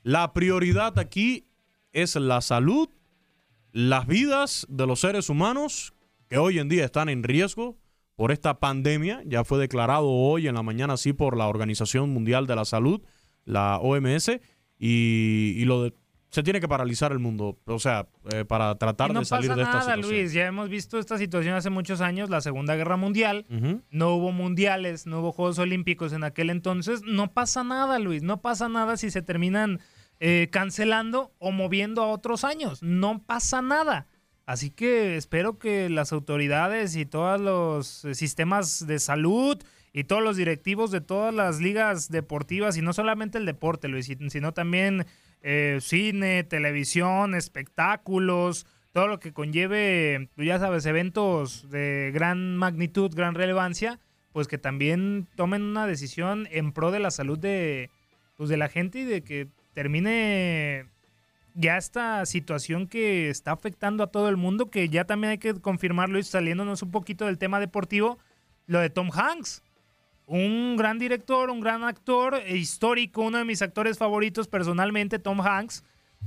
la 0.03 0.33
prioridad 0.33 0.99
aquí 0.99 1.47
es 1.93 2.17
la 2.17 2.41
salud 2.41 2.89
las 3.73 4.07
vidas 4.07 4.67
de 4.69 4.87
los 4.87 5.01
seres 5.01 5.29
humanos 5.29 5.95
que 6.29 6.39
hoy 6.39 6.59
en 6.61 6.69
día 6.69 6.85
están 6.85 7.09
en 7.09 7.23
riesgo 7.25 7.77
por 8.17 8.31
esta 8.31 8.61
pandemia. 8.61 9.23
Ya 9.27 9.43
fue 9.45 9.59
declarado 9.59 10.09
hoy 10.09 10.47
en 10.47 10.55
la 10.55 10.63
mañana 10.63 10.95
así 10.95 11.13
por 11.13 11.37
la 11.37 11.49
Organización 11.49 12.11
Mundial 12.11 12.47
de 12.47 12.55
la 12.57 12.65
Salud, 12.65 13.03
la 13.45 13.79
OMS, 13.79 14.31
y, 14.79 15.55
y 15.57 15.65
lo 15.65 15.83
de- 15.85 15.95
se 16.35 16.43
tiene 16.43 16.61
que 16.61 16.67
paralizar 16.67 17.13
el 17.13 17.21
mundo, 17.21 17.57
o 17.65 17.79
sea, 17.79 18.09
eh, 18.33 18.45
para 18.45 18.75
tratar 18.77 19.13
no 19.13 19.21
de 19.21 19.25
salir 19.25 19.51
pasa 19.51 19.57
de 19.57 19.63
esta 19.63 19.73
nada, 19.79 19.95
situación. 19.95 20.19
Luis. 20.21 20.33
Ya 20.33 20.47
hemos 20.47 20.69
visto 20.69 20.99
esta 20.99 21.17
situación 21.17 21.55
hace 21.55 21.71
muchos 21.71 22.01
años, 22.01 22.29
la 22.29 22.41
Segunda 22.41 22.75
Guerra 22.75 22.97
Mundial. 22.97 23.47
No 23.91 24.15
hubo 24.17 24.33
mundiales, 24.33 25.07
no 25.07 25.21
hubo 25.21 25.31
Juegos 25.31 25.61
Olímpicos 25.61 26.13
en 26.13 26.25
aquel 26.25 26.51
entonces. 26.51 27.03
No 27.05 27.33
pasa 27.33 27.63
nada, 27.63 28.01
Luis. 28.01 28.25
No 28.25 28.43
pasa 28.43 28.69
nada 28.69 28.97
si 28.97 29.13
se 29.13 29.23
terminan 29.23 29.79
eh, 30.19 30.49
cancelando 30.51 31.33
o 31.39 31.53
moviendo 31.53 32.03
a 32.03 32.09
otros 32.09 32.43
años. 32.43 32.83
No 32.83 33.23
pasa 33.25 33.63
nada. 33.63 34.09
Así 34.45 34.71
que 34.71 35.17
espero 35.17 35.59
que 35.61 35.89
las 35.89 36.13
autoridades 36.13 36.97
y 36.97 37.07
todos 37.07 37.41
los 37.41 38.05
eh, 38.05 38.15
sistemas 38.17 38.87
de 38.89 38.99
salud 38.99 39.63
y 39.93 40.03
todos 40.05 40.23
los 40.25 40.37
directivos 40.37 40.91
de 40.91 41.01
todas 41.01 41.33
las 41.33 41.61
ligas 41.61 42.11
deportivas, 42.11 42.77
y 42.77 42.83
no 42.83 42.93
solamente 42.93 43.39
el 43.39 43.47
deporte, 43.47 43.87
Luis, 43.87 44.07
sin- 44.07 44.29
sino 44.29 44.53
también 44.53 45.07
eh, 45.47 45.79
cine, 45.83 46.43
televisión, 46.43 47.35
espectáculos, 47.35 48.67
todo 48.93 49.09
lo 49.09 49.21
que 49.21 49.35
conlleve, 49.35 50.31
pues, 50.35 50.49
ya 50.49 50.59
sabes, 50.59 50.87
eventos 50.87 51.69
de 51.69 52.11
gran 52.15 52.57
magnitud, 52.57 53.15
gran 53.15 53.35
relevancia, 53.35 54.01
pues 54.33 54.49
que 54.49 54.57
también 54.57 55.29
tomen 55.37 55.63
una 55.63 55.87
decisión 55.87 56.49
en 56.51 56.73
pro 56.73 56.91
de 56.91 56.99
la 56.99 57.11
salud 57.11 57.39
de, 57.39 57.91
pues, 58.39 58.49
de 58.49 58.57
la 58.57 58.71
gente 58.71 59.01
y 59.01 59.05
de 59.05 59.23
que 59.23 59.49
termine 59.75 60.87
ya 61.53 61.77
esta 61.77 62.25
situación 62.25 62.89
que 62.89 63.29
está 63.29 63.53
afectando 63.53 64.03
a 64.03 64.11
todo 64.11 64.31
el 64.31 64.39
mundo, 64.39 64.71
que 64.71 64.89
ya 64.89 65.05
también 65.05 65.33
hay 65.33 65.39
que 65.39 65.61
confirmarlo 65.61 66.19
y 66.19 66.23
saliéndonos 66.23 66.83
un 66.83 66.91
poquito 66.91 67.27
del 67.27 67.37
tema 67.37 67.61
deportivo, 67.61 68.19
lo 68.67 68.81
de 68.81 68.89
Tom 68.89 69.11
Hanks. 69.13 69.63
Un 70.27 70.77
gran 70.77 70.99
director, 70.99 71.51
un 71.51 71.61
gran 71.61 71.85
actor, 71.85 72.35
e 72.35 72.57
histórico, 72.57 73.23
uno 73.23 73.39
de 73.39 73.45
mis 73.45 73.63
actores 73.63 73.99
favoritos 73.99 74.49
personalmente, 74.49 75.19
Tom 75.19 75.41
Hanks, 75.41 75.85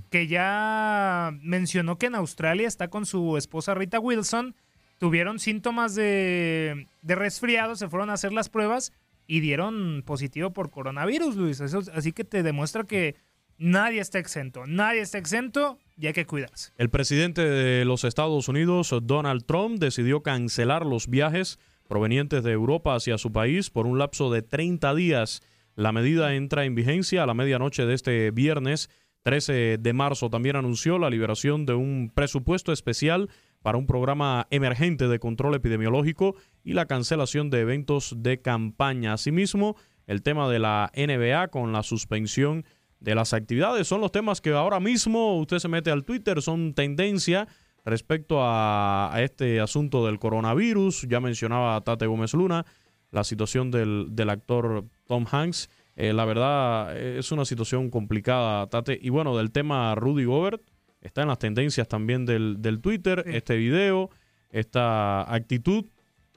que 0.09 0.27
ya 0.27 1.31
mencionó 1.41 1.97
que 1.97 2.05
en 2.05 2.15
Australia 2.15 2.67
está 2.67 2.89
con 2.89 3.05
su 3.05 3.37
esposa 3.37 3.73
Rita 3.73 3.99
Wilson, 3.99 4.55
tuvieron 4.99 5.39
síntomas 5.39 5.95
de, 5.95 6.87
de 7.01 7.15
resfriado, 7.15 7.75
se 7.75 7.89
fueron 7.89 8.09
a 8.09 8.13
hacer 8.13 8.33
las 8.33 8.49
pruebas 8.49 8.93
y 9.27 9.41
dieron 9.41 10.03
positivo 10.05 10.51
por 10.51 10.69
coronavirus, 10.71 11.35
Luis. 11.35 11.59
Eso, 11.59 11.81
así 11.93 12.13
que 12.13 12.23
te 12.23 12.43
demuestra 12.43 12.83
que 12.83 13.15
nadie 13.57 13.99
está 13.99 14.19
exento, 14.19 14.65
nadie 14.65 15.01
está 15.01 15.17
exento 15.17 15.77
y 15.97 16.07
hay 16.07 16.13
que 16.13 16.25
cuidarse. 16.25 16.71
El 16.77 16.89
presidente 16.89 17.41
de 17.41 17.85
los 17.85 18.03
Estados 18.03 18.47
Unidos, 18.47 18.95
Donald 19.03 19.45
Trump, 19.45 19.79
decidió 19.79 20.21
cancelar 20.23 20.85
los 20.85 21.07
viajes 21.07 21.59
provenientes 21.87 22.43
de 22.43 22.51
Europa 22.51 22.95
hacia 22.95 23.17
su 23.17 23.31
país 23.31 23.69
por 23.69 23.87
un 23.87 23.97
lapso 23.97 24.31
de 24.31 24.41
30 24.41 24.93
días. 24.95 25.41
La 25.75 25.91
medida 25.91 26.35
entra 26.35 26.65
en 26.65 26.75
vigencia 26.75 27.23
a 27.23 27.25
la 27.25 27.33
medianoche 27.33 27.85
de 27.85 27.93
este 27.93 28.31
viernes 28.31 28.89
13 29.23 29.77
de 29.79 29.93
marzo. 29.93 30.29
También 30.29 30.55
anunció 30.55 30.99
la 30.99 31.09
liberación 31.09 31.65
de 31.65 31.73
un 31.73 32.11
presupuesto 32.13 32.71
especial 32.71 33.29
para 33.61 33.77
un 33.77 33.87
programa 33.87 34.47
emergente 34.51 35.07
de 35.07 35.19
control 35.19 35.55
epidemiológico 35.55 36.35
y 36.63 36.73
la 36.73 36.85
cancelación 36.85 37.49
de 37.49 37.61
eventos 37.61 38.15
de 38.17 38.41
campaña. 38.41 39.13
Asimismo, 39.13 39.75
el 40.05 40.23
tema 40.23 40.49
de 40.49 40.59
la 40.59 40.91
NBA 40.95 41.49
con 41.49 41.73
la 41.73 41.83
suspensión 41.83 42.65
de 42.99 43.15
las 43.15 43.33
actividades 43.33 43.87
son 43.87 44.01
los 44.01 44.11
temas 44.11 44.41
que 44.41 44.51
ahora 44.51 44.79
mismo 44.79 45.37
usted 45.37 45.59
se 45.59 45.67
mete 45.67 45.91
al 45.91 46.05
Twitter, 46.05 46.41
son 46.41 46.73
tendencia 46.73 47.47
respecto 47.87 48.41
a, 48.43 49.13
a 49.13 49.21
este 49.23 49.59
asunto 49.59 50.05
del 50.05 50.19
coronavirus. 50.19 51.07
Ya 51.09 51.19
mencionaba 51.19 51.75
a 51.75 51.81
Tate 51.81 52.05
Gómez 52.05 52.33
Luna, 52.33 52.65
la 53.11 53.23
situación 53.23 53.71
del, 53.71 54.07
del 54.11 54.29
actor 54.29 54.85
Tom 55.07 55.25
Hanks. 55.31 55.69
Eh, 55.95 56.13
la 56.13 56.25
verdad 56.25 56.95
eh, 56.95 57.17
es 57.19 57.31
una 57.31 57.45
situación 57.45 57.89
complicada, 57.89 58.67
Tate. 58.67 58.99
Y 59.01 59.09
bueno, 59.09 59.35
del 59.37 59.51
tema 59.51 59.95
Rudy 59.95 60.25
Gobert, 60.25 60.61
está 61.01 61.21
en 61.23 61.29
las 61.29 61.39
tendencias 61.39 61.87
también 61.87 62.25
del, 62.25 62.57
del 62.59 62.81
Twitter, 62.81 63.23
este 63.25 63.55
video, 63.55 64.09
esta 64.51 65.21
actitud 65.33 65.85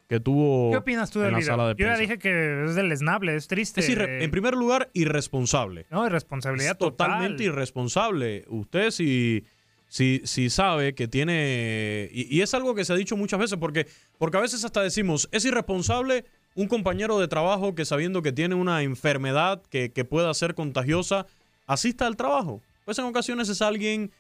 que 0.08 0.18
tuvo 0.18 0.70
¿Qué 0.72 0.76
opinas 0.78 1.10
tú 1.10 1.20
del 1.20 1.28
en 1.28 1.32
la 1.34 1.38
video? 1.38 1.52
sala 1.52 1.68
de 1.68 1.74
Yo 1.74 1.86
ya 1.86 1.94
prensa. 1.94 2.00
dije 2.00 2.18
que 2.18 2.64
es 2.64 2.74
del 2.74 2.90
esnable, 2.90 3.36
es 3.36 3.46
triste. 3.46 3.80
Es 3.80 3.88
irre- 3.90 4.22
en 4.24 4.30
primer 4.32 4.54
lugar, 4.54 4.90
irresponsable. 4.92 5.86
No, 5.90 6.04
irresponsabilidad 6.06 6.72
Es 6.72 6.78
totalmente 6.78 7.44
total. 7.44 7.46
irresponsable. 7.54 8.44
Usted 8.48 8.90
si, 8.90 9.44
si, 9.90 10.22
si 10.24 10.50
sabe 10.50 10.94
que 10.94 11.08
tiene... 11.08 12.08
Y, 12.12 12.40
es 12.40 12.54
algo 12.54 12.76
que 12.76 12.84
se 12.84 12.92
ha 12.92 12.96
dicho 12.96 13.16
muchas 13.16 13.40
veces, 13.40 13.58
porque, 13.58 13.88
porque 14.18 14.36
a 14.38 14.40
veces 14.40 14.64
hasta 14.64 14.82
decimos, 14.82 15.28
es 15.32 15.44
irresponsable 15.44 16.24
un 16.54 16.68
compañero 16.68 17.18
de 17.18 17.26
trabajo 17.26 17.74
que 17.74 17.84
sabiendo 17.84 18.22
que 18.22 18.30
tiene 18.30 18.54
una 18.54 18.82
enfermedad 18.82 19.60
que, 19.68 19.90
que 19.92 20.04
pueda 20.04 20.32
ser 20.32 20.54
contagiosa, 20.54 21.26
asista 21.66 22.06
al 22.06 22.16
trabajo. 22.16 22.62
Pues 22.84 23.00
en 23.00 23.04
ocasiones 23.04 23.48
es 23.48 23.60
alguien 23.62 24.12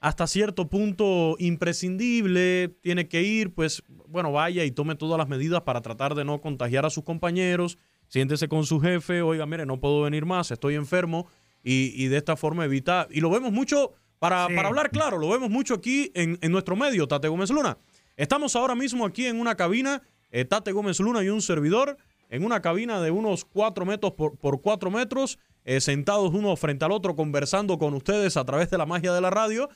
hasta 0.00 0.28
cierto 0.28 0.68
punto 0.68 1.34
imprescindible, 1.40 2.68
tiene 2.80 3.08
que 3.08 3.22
ir, 3.22 3.52
pues 3.52 3.82
bueno, 4.06 4.30
vaya 4.30 4.64
y 4.64 4.70
tome 4.70 4.94
todas 4.94 5.18
las 5.18 5.28
medidas 5.28 5.62
para 5.62 5.80
tratar 5.80 6.14
de 6.14 6.24
no 6.24 6.40
contagiar 6.40 6.86
a 6.86 6.90
sus 6.90 7.02
compañeros, 7.02 7.78
siéntese 8.06 8.46
con 8.46 8.64
su 8.64 8.80
jefe, 8.80 9.22
oiga, 9.22 9.44
mire, 9.46 9.66
no 9.66 9.80
puedo 9.80 10.02
venir 10.02 10.24
más, 10.24 10.52
estoy 10.52 10.76
enfermo, 10.76 11.26
y, 11.64 11.92
y 12.00 12.06
de 12.06 12.18
esta 12.18 12.36
forma 12.36 12.64
evita, 12.64 13.08
y 13.10 13.20
lo 13.20 13.30
vemos 13.30 13.50
mucho, 13.50 13.94
para, 14.18 14.46
Sí. 14.48 14.54
para 14.56 14.68
hablar 14.68 14.90
claro, 14.90 15.18
lo 15.18 15.28
vemos 15.28 15.50
mucho 15.50 15.74
aquí 15.74 16.10
en, 16.14 16.38
en 16.40 16.52
nuestro 16.52 16.76
medio, 16.76 17.06
Tate 17.08 17.28
Gómez 17.28 17.50
Luna. 17.50 17.78
Estamos 18.16 18.56
ahora 18.56 18.74
mismo 18.74 19.04
aquí 19.06 19.26
en 19.26 19.40
una 19.40 19.54
cabina, 19.56 20.02
eh, 20.30 20.44
Tate 20.44 20.72
Gómez 20.72 20.98
Luna 21.00 21.22
y 21.22 21.28
un 21.28 21.42
servidor, 21.42 21.96
en 22.30 22.44
una 22.44 22.60
cabina 22.62 23.00
de 23.00 23.10
unos 23.10 23.44
4 23.44 23.84
metros 23.84 24.12
por, 24.12 24.36
por 24.36 24.60
4 24.60 24.90
metros, 24.90 25.38
eh, 25.64 25.80
sentados 25.80 26.32
uno 26.32 26.56
frente 26.56 26.84
al 26.84 26.92
otro, 26.92 27.14
conversando 27.14 27.78
con 27.78 27.94
ustedes 27.94 28.36
a 28.36 28.44
través 28.44 28.70
de 28.70 28.78
la 28.78 28.86
magia 28.86 29.12
de 29.12 29.20
la 29.20 29.30
radio. 29.30 29.68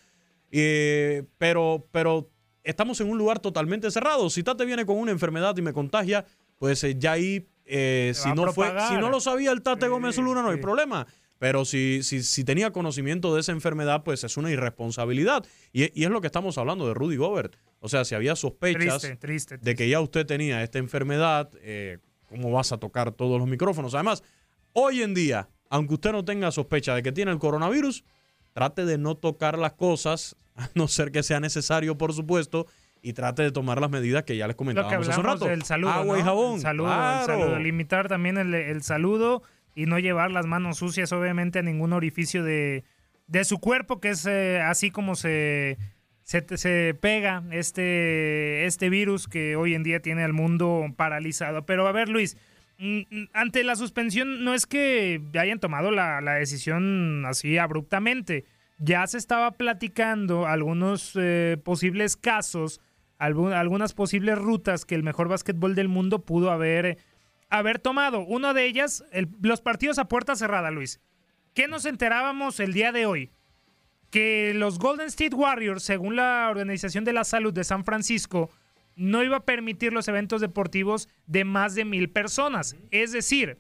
Eh, 0.50 1.24
pero, 1.38 1.86
pero 1.92 2.28
estamos 2.64 3.00
en 3.00 3.10
un 3.10 3.18
lugar 3.18 3.38
totalmente 3.38 3.90
cerrado. 3.90 4.30
Si 4.30 4.42
Tate 4.42 4.64
viene 4.64 4.84
con 4.84 4.98
una 4.98 5.12
enfermedad 5.12 5.56
y 5.56 5.62
me 5.62 5.72
contagia, 5.72 6.24
pues 6.58 6.82
eh, 6.84 6.96
ya 6.98 7.12
ahí, 7.12 7.46
eh, 7.66 8.12
si 8.14 8.32
no 8.32 8.52
fue, 8.52 8.66
si 8.88 8.94
no 8.94 9.10
lo 9.10 9.20
sabía 9.20 9.52
el 9.52 9.62
Tate 9.62 9.86
Sí, 9.86 9.90
Gómez 9.90 10.16
Luna, 10.18 10.42
no 10.42 10.50
hay 10.50 10.58
problema. 10.58 11.06
Pero 11.40 11.64
si, 11.64 12.02
si, 12.02 12.22
si 12.22 12.44
tenía 12.44 12.70
conocimiento 12.70 13.34
de 13.34 13.40
esa 13.40 13.52
enfermedad, 13.52 14.02
pues 14.04 14.24
es 14.24 14.36
una 14.36 14.50
irresponsabilidad. 14.50 15.42
Y, 15.72 15.98
y 15.98 16.04
es 16.04 16.10
lo 16.10 16.20
que 16.20 16.26
estamos 16.26 16.58
hablando 16.58 16.86
de 16.86 16.92
Rudy 16.92 17.16
Gobert. 17.16 17.56
O 17.78 17.88
sea, 17.88 18.04
si 18.04 18.14
había 18.14 18.36
sospechas 18.36 19.00
Triste, 19.00 19.16
triste, 19.16 19.56
de 19.56 19.74
que 19.74 19.88
ya 19.88 20.02
usted 20.02 20.26
tenía 20.26 20.62
esta 20.62 20.78
enfermedad, 20.78 21.50
eh, 21.62 21.96
¿cómo 22.28 22.52
vas 22.52 22.72
a 22.72 22.76
tocar 22.76 23.12
todos 23.12 23.40
los 23.40 23.48
micrófonos? 23.48 23.94
Además, 23.94 24.22
hoy 24.74 25.00
en 25.00 25.14
día, 25.14 25.48
aunque 25.70 25.94
usted 25.94 26.12
no 26.12 26.26
tenga 26.26 26.50
sospecha 26.50 26.94
de 26.94 27.02
que 27.02 27.10
tiene 27.10 27.30
el 27.30 27.38
coronavirus, 27.38 28.04
trate 28.52 28.84
de 28.84 28.98
no 28.98 29.14
tocar 29.14 29.58
las 29.58 29.72
cosas, 29.72 30.36
a 30.56 30.68
no 30.74 30.88
ser 30.88 31.10
que 31.10 31.22
sea 31.22 31.40
necesario, 31.40 31.96
por 31.96 32.12
supuesto, 32.12 32.66
y 33.00 33.14
trate 33.14 33.44
de 33.44 33.50
tomar 33.50 33.80
las 33.80 33.88
medidas 33.88 34.24
que 34.24 34.36
ya 34.36 34.46
les 34.46 34.56
comentábamos 34.56 35.08
hace 35.08 35.18
un 35.18 35.24
rato. 35.24 35.46
del 35.46 35.62
saludo. 35.62 35.90
Agua 35.90 36.18
y 36.18 36.22
jabón. 36.22 36.54
El 36.56 36.60
saludo, 36.60 37.56
el. 37.56 37.62
Limitar 37.62 38.08
también 38.08 38.36
el, 38.36 38.52
el 38.52 38.82
saludo 38.82 39.42
y 39.74 39.86
no 39.86 39.98
llevar 39.98 40.30
las 40.30 40.46
manos 40.46 40.78
sucias, 40.78 41.12
obviamente, 41.12 41.58
a 41.58 41.62
ningún 41.62 41.92
orificio 41.92 42.44
de, 42.44 42.84
de 43.26 43.44
su 43.44 43.58
cuerpo, 43.58 44.00
que 44.00 44.10
es 44.10 44.26
eh, 44.26 44.60
así 44.60 44.90
como 44.90 45.14
se, 45.14 45.78
se, 46.22 46.44
se 46.56 46.94
pega 47.00 47.42
este, 47.52 48.66
este 48.66 48.90
virus 48.90 49.28
que 49.28 49.56
hoy 49.56 49.74
en 49.74 49.82
día 49.82 50.00
tiene 50.00 50.22
al 50.24 50.32
mundo 50.32 50.86
paralizado. 50.96 51.64
Pero 51.66 51.86
a 51.86 51.92
ver, 51.92 52.08
Luis. 52.08 52.36
mm, 52.78 53.00
mm, 53.10 53.28
Ante 53.32 53.64
la 53.64 53.76
suspensión, 53.76 54.44
no 54.44 54.54
es 54.54 54.66
que 54.66 55.22
hayan 55.38 55.60
tomado 55.60 55.90
la, 55.90 56.20
la 56.20 56.34
decisión 56.34 57.24
así 57.26 57.58
abruptamente. 57.58 58.44
Ya 58.78 59.06
se 59.06 59.18
estaba 59.18 59.52
platicando 59.52 60.46
algunos 60.46 61.12
eh, 61.14 61.58
posibles 61.62 62.16
casos 62.16 62.80
algunas 63.20 63.92
posibles 63.92 64.38
rutas 64.38 64.86
que 64.86 64.94
el 64.94 65.02
mejor 65.02 65.28
básquetbol 65.28 65.74
del 65.74 65.88
mundo 65.88 66.24
pudo 66.24 66.50
haber, 66.50 66.96
haber 67.50 67.78
tomado. 67.78 68.20
Una 68.20 68.54
de 68.54 68.64
ellas, 68.66 69.04
el- 69.12 69.28
los 69.42 69.60
partidos 69.60 69.98
a 69.98 70.08
puerta 70.08 70.36
cerrada, 70.36 70.70
Luis. 70.70 71.00
¿Qué 71.54 71.68
nos 71.68 71.84
enterábamos 71.84 72.60
el 72.60 72.72
día 72.72 72.92
de 72.92 73.06
hoy? 73.06 73.30
Que 74.10 74.52
los 74.54 74.78
Golden 74.78 75.06
State 75.08 75.34
Warriors, 75.36 75.82
según 75.82 76.16
la 76.16 76.48
Organización 76.50 77.04
de 77.04 77.12
la 77.12 77.24
Salud 77.24 77.52
de 77.52 77.64
San 77.64 77.84
Francisco, 77.84 78.50
no 78.96 79.22
iba 79.22 79.38
a 79.38 79.44
permitir 79.44 79.92
los 79.92 80.08
eventos 80.08 80.40
deportivos 80.40 81.08
de 81.26 81.44
más 81.44 81.74
de 81.74 81.84
mil 81.84 82.10
personas. 82.10 82.76
Es 82.90 83.12
decir, 83.12 83.58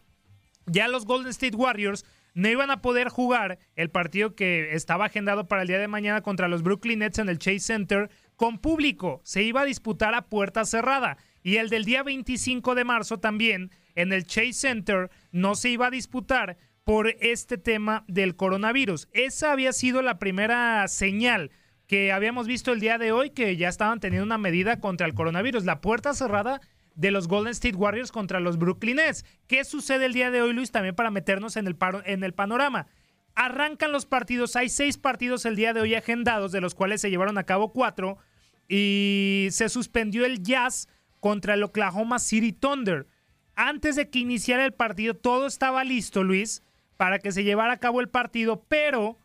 ya 0.66 0.88
los 0.88 1.04
Golden 1.04 1.30
State 1.30 1.56
Warriors 1.56 2.04
no 2.34 2.48
iban 2.48 2.70
a 2.70 2.80
poder 2.82 3.08
jugar 3.08 3.58
el 3.74 3.90
partido 3.90 4.34
que 4.34 4.74
estaba 4.74 5.06
agendado 5.06 5.46
para 5.48 5.62
el 5.62 5.68
día 5.68 5.78
de 5.78 5.88
mañana 5.88 6.20
contra 6.22 6.48
los 6.48 6.62
Brooklyn 6.62 7.00
Nets 7.00 7.18
en 7.18 7.28
el 7.28 7.38
Chase 7.38 7.60
Center 7.60 8.10
con 8.36 8.58
público. 8.58 9.20
Se 9.24 9.42
iba 9.42 9.62
a 9.62 9.66
disputar 9.66 10.14
a 10.14 10.22
puerta 10.28 10.64
cerrada. 10.64 11.16
Y 11.42 11.56
el 11.56 11.70
del 11.70 11.84
día 11.84 12.02
25 12.02 12.74
de 12.74 12.84
marzo 12.84 13.18
también 13.18 13.70
en 13.94 14.12
el 14.12 14.24
Chase 14.24 14.52
Center 14.52 15.10
no 15.32 15.54
se 15.54 15.70
iba 15.70 15.86
a 15.86 15.90
disputar 15.90 16.56
por 16.84 17.08
este 17.20 17.58
tema 17.58 18.04
del 18.08 18.36
coronavirus. 18.36 19.08
Esa 19.12 19.52
había 19.52 19.72
sido 19.72 20.02
la 20.02 20.18
primera 20.18 20.86
señal 20.88 21.50
que 21.86 22.12
habíamos 22.12 22.46
visto 22.46 22.72
el 22.72 22.80
día 22.80 22.98
de 22.98 23.12
hoy 23.12 23.30
que 23.30 23.56
ya 23.56 23.68
estaban 23.68 24.00
teniendo 24.00 24.24
una 24.24 24.38
medida 24.38 24.80
contra 24.80 25.06
el 25.06 25.14
coronavirus. 25.14 25.64
La 25.64 25.80
puerta 25.80 26.14
cerrada 26.14 26.60
de 26.94 27.10
los 27.10 27.28
Golden 27.28 27.52
State 27.52 27.76
Warriors 27.76 28.12
contra 28.12 28.40
los 28.40 28.58
Brooklyn 28.58 28.96
Nets. 28.96 29.24
¿Qué 29.46 29.64
sucede 29.64 30.06
el 30.06 30.12
día 30.12 30.30
de 30.30 30.42
hoy, 30.42 30.52
Luis? 30.52 30.70
También 30.70 30.94
para 30.94 31.10
meternos 31.10 31.56
en 31.56 31.66
el, 31.66 31.76
en 32.04 32.24
el 32.24 32.34
panorama. 32.34 32.86
Arrancan 33.34 33.92
los 33.92 34.06
partidos, 34.06 34.56
hay 34.56 34.68
seis 34.68 34.98
partidos 34.98 35.46
el 35.46 35.56
día 35.56 35.72
de 35.72 35.80
hoy 35.80 35.94
agendados, 35.94 36.52
de 36.52 36.60
los 36.60 36.74
cuales 36.74 37.00
se 37.00 37.10
llevaron 37.10 37.38
a 37.38 37.44
cabo 37.44 37.72
cuatro, 37.72 38.18
y 38.68 39.48
se 39.50 39.68
suspendió 39.68 40.24
el 40.26 40.42
Jazz 40.42 40.88
contra 41.20 41.54
el 41.54 41.62
Oklahoma 41.62 42.18
City 42.18 42.52
Thunder. 42.52 43.06
Antes 43.62 43.94
de 43.94 44.08
que 44.08 44.20
iniciara 44.20 44.64
el 44.64 44.72
partido, 44.72 45.12
todo 45.12 45.46
estaba 45.46 45.84
listo, 45.84 46.24
Luis, 46.24 46.62
para 46.96 47.18
que 47.18 47.30
se 47.30 47.44
llevara 47.44 47.74
a 47.74 47.78
cabo 47.78 48.00
el 48.00 48.08
partido, 48.08 48.64
pero 48.68 49.18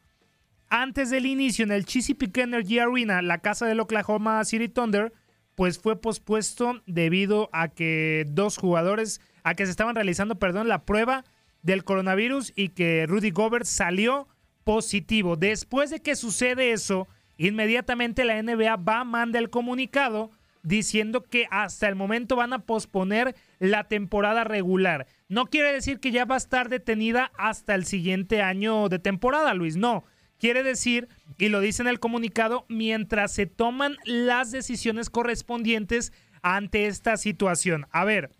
antes 0.67 1.10
del 1.10 1.26
inicio 1.26 1.63
en 1.63 1.71
el 1.71 1.86
Chesapeake 1.86 2.39
Energy 2.39 2.80
Arena, 2.80 3.21
la 3.21 3.38
casa 3.38 3.65
del 3.65 3.80
Oklahoma 3.80 4.43
City 4.43 4.67
Thunder, 4.67 5.13
pues 5.56 5.80
fue 5.80 6.02
pospuesto 6.02 6.82
debido 6.86 7.50
a 7.54 7.69
que 7.69 8.26
dos 8.28 8.58
jugadores, 8.58 9.21
a 9.43 9.56
que 9.56 9.63
se 9.63 9.71
estaban 9.71 9.95
realizando, 9.95 10.38
perdón, 10.38 10.67
la 10.67 10.84
prueba 10.84 11.24
del 11.62 11.86
coronavirus 11.86 12.52
y 12.58 12.69
que 12.69 13.06
Rudy 13.08 13.32
Gobert 13.32 13.65
salió 13.65 14.28
positivo. 14.65 15.38
Después 15.38 15.91
de 15.91 16.02
que 16.02 16.17
sucede 16.17 16.74
eso, 16.74 17.08
inmediatamente 17.38 18.26
la 18.26 18.43
NBA 18.43 18.76
va, 18.76 19.06
manda 19.06 19.39
el 19.39 19.50
comunicado 19.50 20.30
diciendo 20.65 21.23
que 21.23 21.47
hasta 21.51 21.88
el 21.88 21.95
momento 21.95 22.36
van 22.36 22.54
a 22.54 22.60
posponer 22.60 23.36
la 23.60 23.86
temporada 23.86 24.43
regular. 24.43 25.08
No 25.30 25.45
quiere 25.45 25.71
decir 25.71 25.99
que 25.99 26.12
ya 26.12 26.25
va 26.25 26.36
a 26.36 26.39
estar 26.39 26.69
detenida 26.69 27.32
hasta 27.38 27.75
el 27.75 27.86
siguiente 27.86 28.41
año 28.41 28.89
de 28.89 28.99
temporada, 28.99 29.54
Luis, 29.54 29.78
no. 29.78 30.04
Quiere 30.38 30.63
decir, 30.63 31.08
y 31.38 31.49
lo 31.49 31.62
dice 31.62 31.82
en 31.82 31.88
el 31.88 31.99
comunicado, 31.99 32.65
mientras 32.67 33.32
se 33.32 33.45
toman 33.45 33.95
las 34.04 34.51
decisiones 34.51 35.10
correspondientes 35.10 36.12
ante 36.41 36.88
esta 36.88 37.15
situación. 37.17 37.88
A 37.91 38.04
ver, 38.04 38.32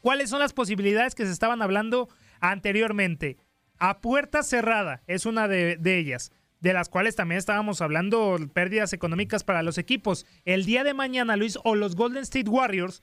¿cuáles 0.00 0.30
son 0.30 0.40
las 0.40 0.52
posibilidades 0.52 1.14
que 1.14 1.26
se 1.26 1.32
estaban 1.32 1.62
hablando 1.62 2.08
anteriormente? 2.40 3.36
A 3.78 4.00
puerta 4.00 4.42
cerrada 4.42 5.02
es 5.06 5.26
una 5.26 5.46
de, 5.48 5.78
ellas, 5.98 6.32
de 6.60 6.72
las 6.72 6.88
cuales 6.88 7.16
también 7.16 7.38
estábamos 7.38 7.80
hablando 7.80 8.36
pérdidas 8.52 8.92
económicas 8.92 9.44
para 9.44 9.62
los 9.62 9.78
equipos. 9.78 10.26
El 10.44 10.64
día 10.64 10.84
de 10.84 10.94
mañana, 10.94 11.36
Luis, 11.36 11.58
o 11.64 11.74
los 11.74 11.96
Golden 11.96 12.22
State 12.22 12.48
Warriors 12.48 13.02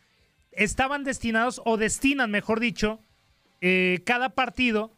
estaban 0.51 1.03
destinados, 1.03 1.61
o 1.65 1.77
destinan, 1.77 2.31
mejor 2.31 2.59
dicho, 2.59 3.01
eh, 3.61 4.01
cada 4.05 4.35
partido 4.35 4.95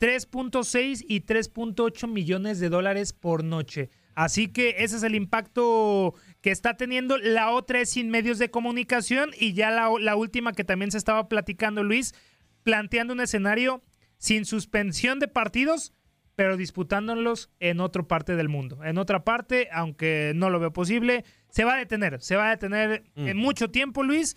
3.6 0.00 1.04
y 1.06 1.20
3.8 1.20 2.08
millones 2.08 2.58
de 2.58 2.68
dólares 2.68 3.12
por 3.12 3.44
noche. 3.44 3.90
Así 4.14 4.48
que 4.48 4.76
ese 4.78 4.96
es 4.96 5.02
el 5.04 5.14
impacto 5.14 6.14
que 6.40 6.50
está 6.50 6.76
teniendo. 6.76 7.18
La 7.18 7.50
otra 7.50 7.80
es 7.80 7.90
sin 7.90 8.10
medios 8.10 8.38
de 8.38 8.50
comunicación 8.50 9.30
y 9.38 9.54
ya 9.54 9.70
la, 9.70 9.90
la 10.00 10.16
última 10.16 10.52
que 10.52 10.64
también 10.64 10.90
se 10.90 10.98
estaba 10.98 11.28
platicando, 11.28 11.82
Luis, 11.82 12.14
planteando 12.62 13.14
un 13.14 13.20
escenario 13.20 13.82
sin 14.18 14.44
suspensión 14.44 15.18
de 15.18 15.28
partidos, 15.28 15.92
pero 16.34 16.56
disputándolos 16.56 17.50
en 17.60 17.80
otra 17.80 18.02
parte 18.04 18.36
del 18.36 18.48
mundo. 18.48 18.82
En 18.84 18.98
otra 18.98 19.22
parte, 19.24 19.68
aunque 19.72 20.32
no 20.34 20.48
lo 20.50 20.58
veo 20.60 20.72
posible, 20.72 21.24
se 21.50 21.64
va 21.64 21.74
a 21.74 21.76
detener. 21.76 22.20
Se 22.22 22.36
va 22.36 22.48
a 22.48 22.50
detener 22.50 23.04
Mm. 23.14 23.28
en 23.28 23.36
mucho 23.36 23.70
tiempo, 23.70 24.02
Luis, 24.02 24.36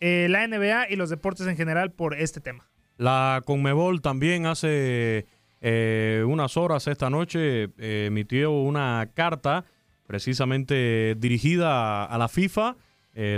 eh, 0.00 0.26
la 0.30 0.44
NBA 0.46 0.88
y 0.90 0.96
los 0.96 1.10
deportes 1.10 1.46
en 1.46 1.56
general 1.56 1.92
por 1.92 2.14
este 2.14 2.40
tema. 2.40 2.68
La 2.96 3.42
Conmebol 3.44 4.00
también 4.02 4.46
hace 4.46 5.26
eh, 5.60 6.24
unas 6.26 6.56
horas 6.56 6.86
esta 6.88 7.08
noche 7.10 7.64
eh, 7.78 8.04
emitió 8.06 8.50
una 8.52 9.08
carta 9.14 9.64
precisamente 10.06 11.14
dirigida 11.18 12.04
a 12.04 12.18
la 12.18 12.28
FIFA 12.28 12.76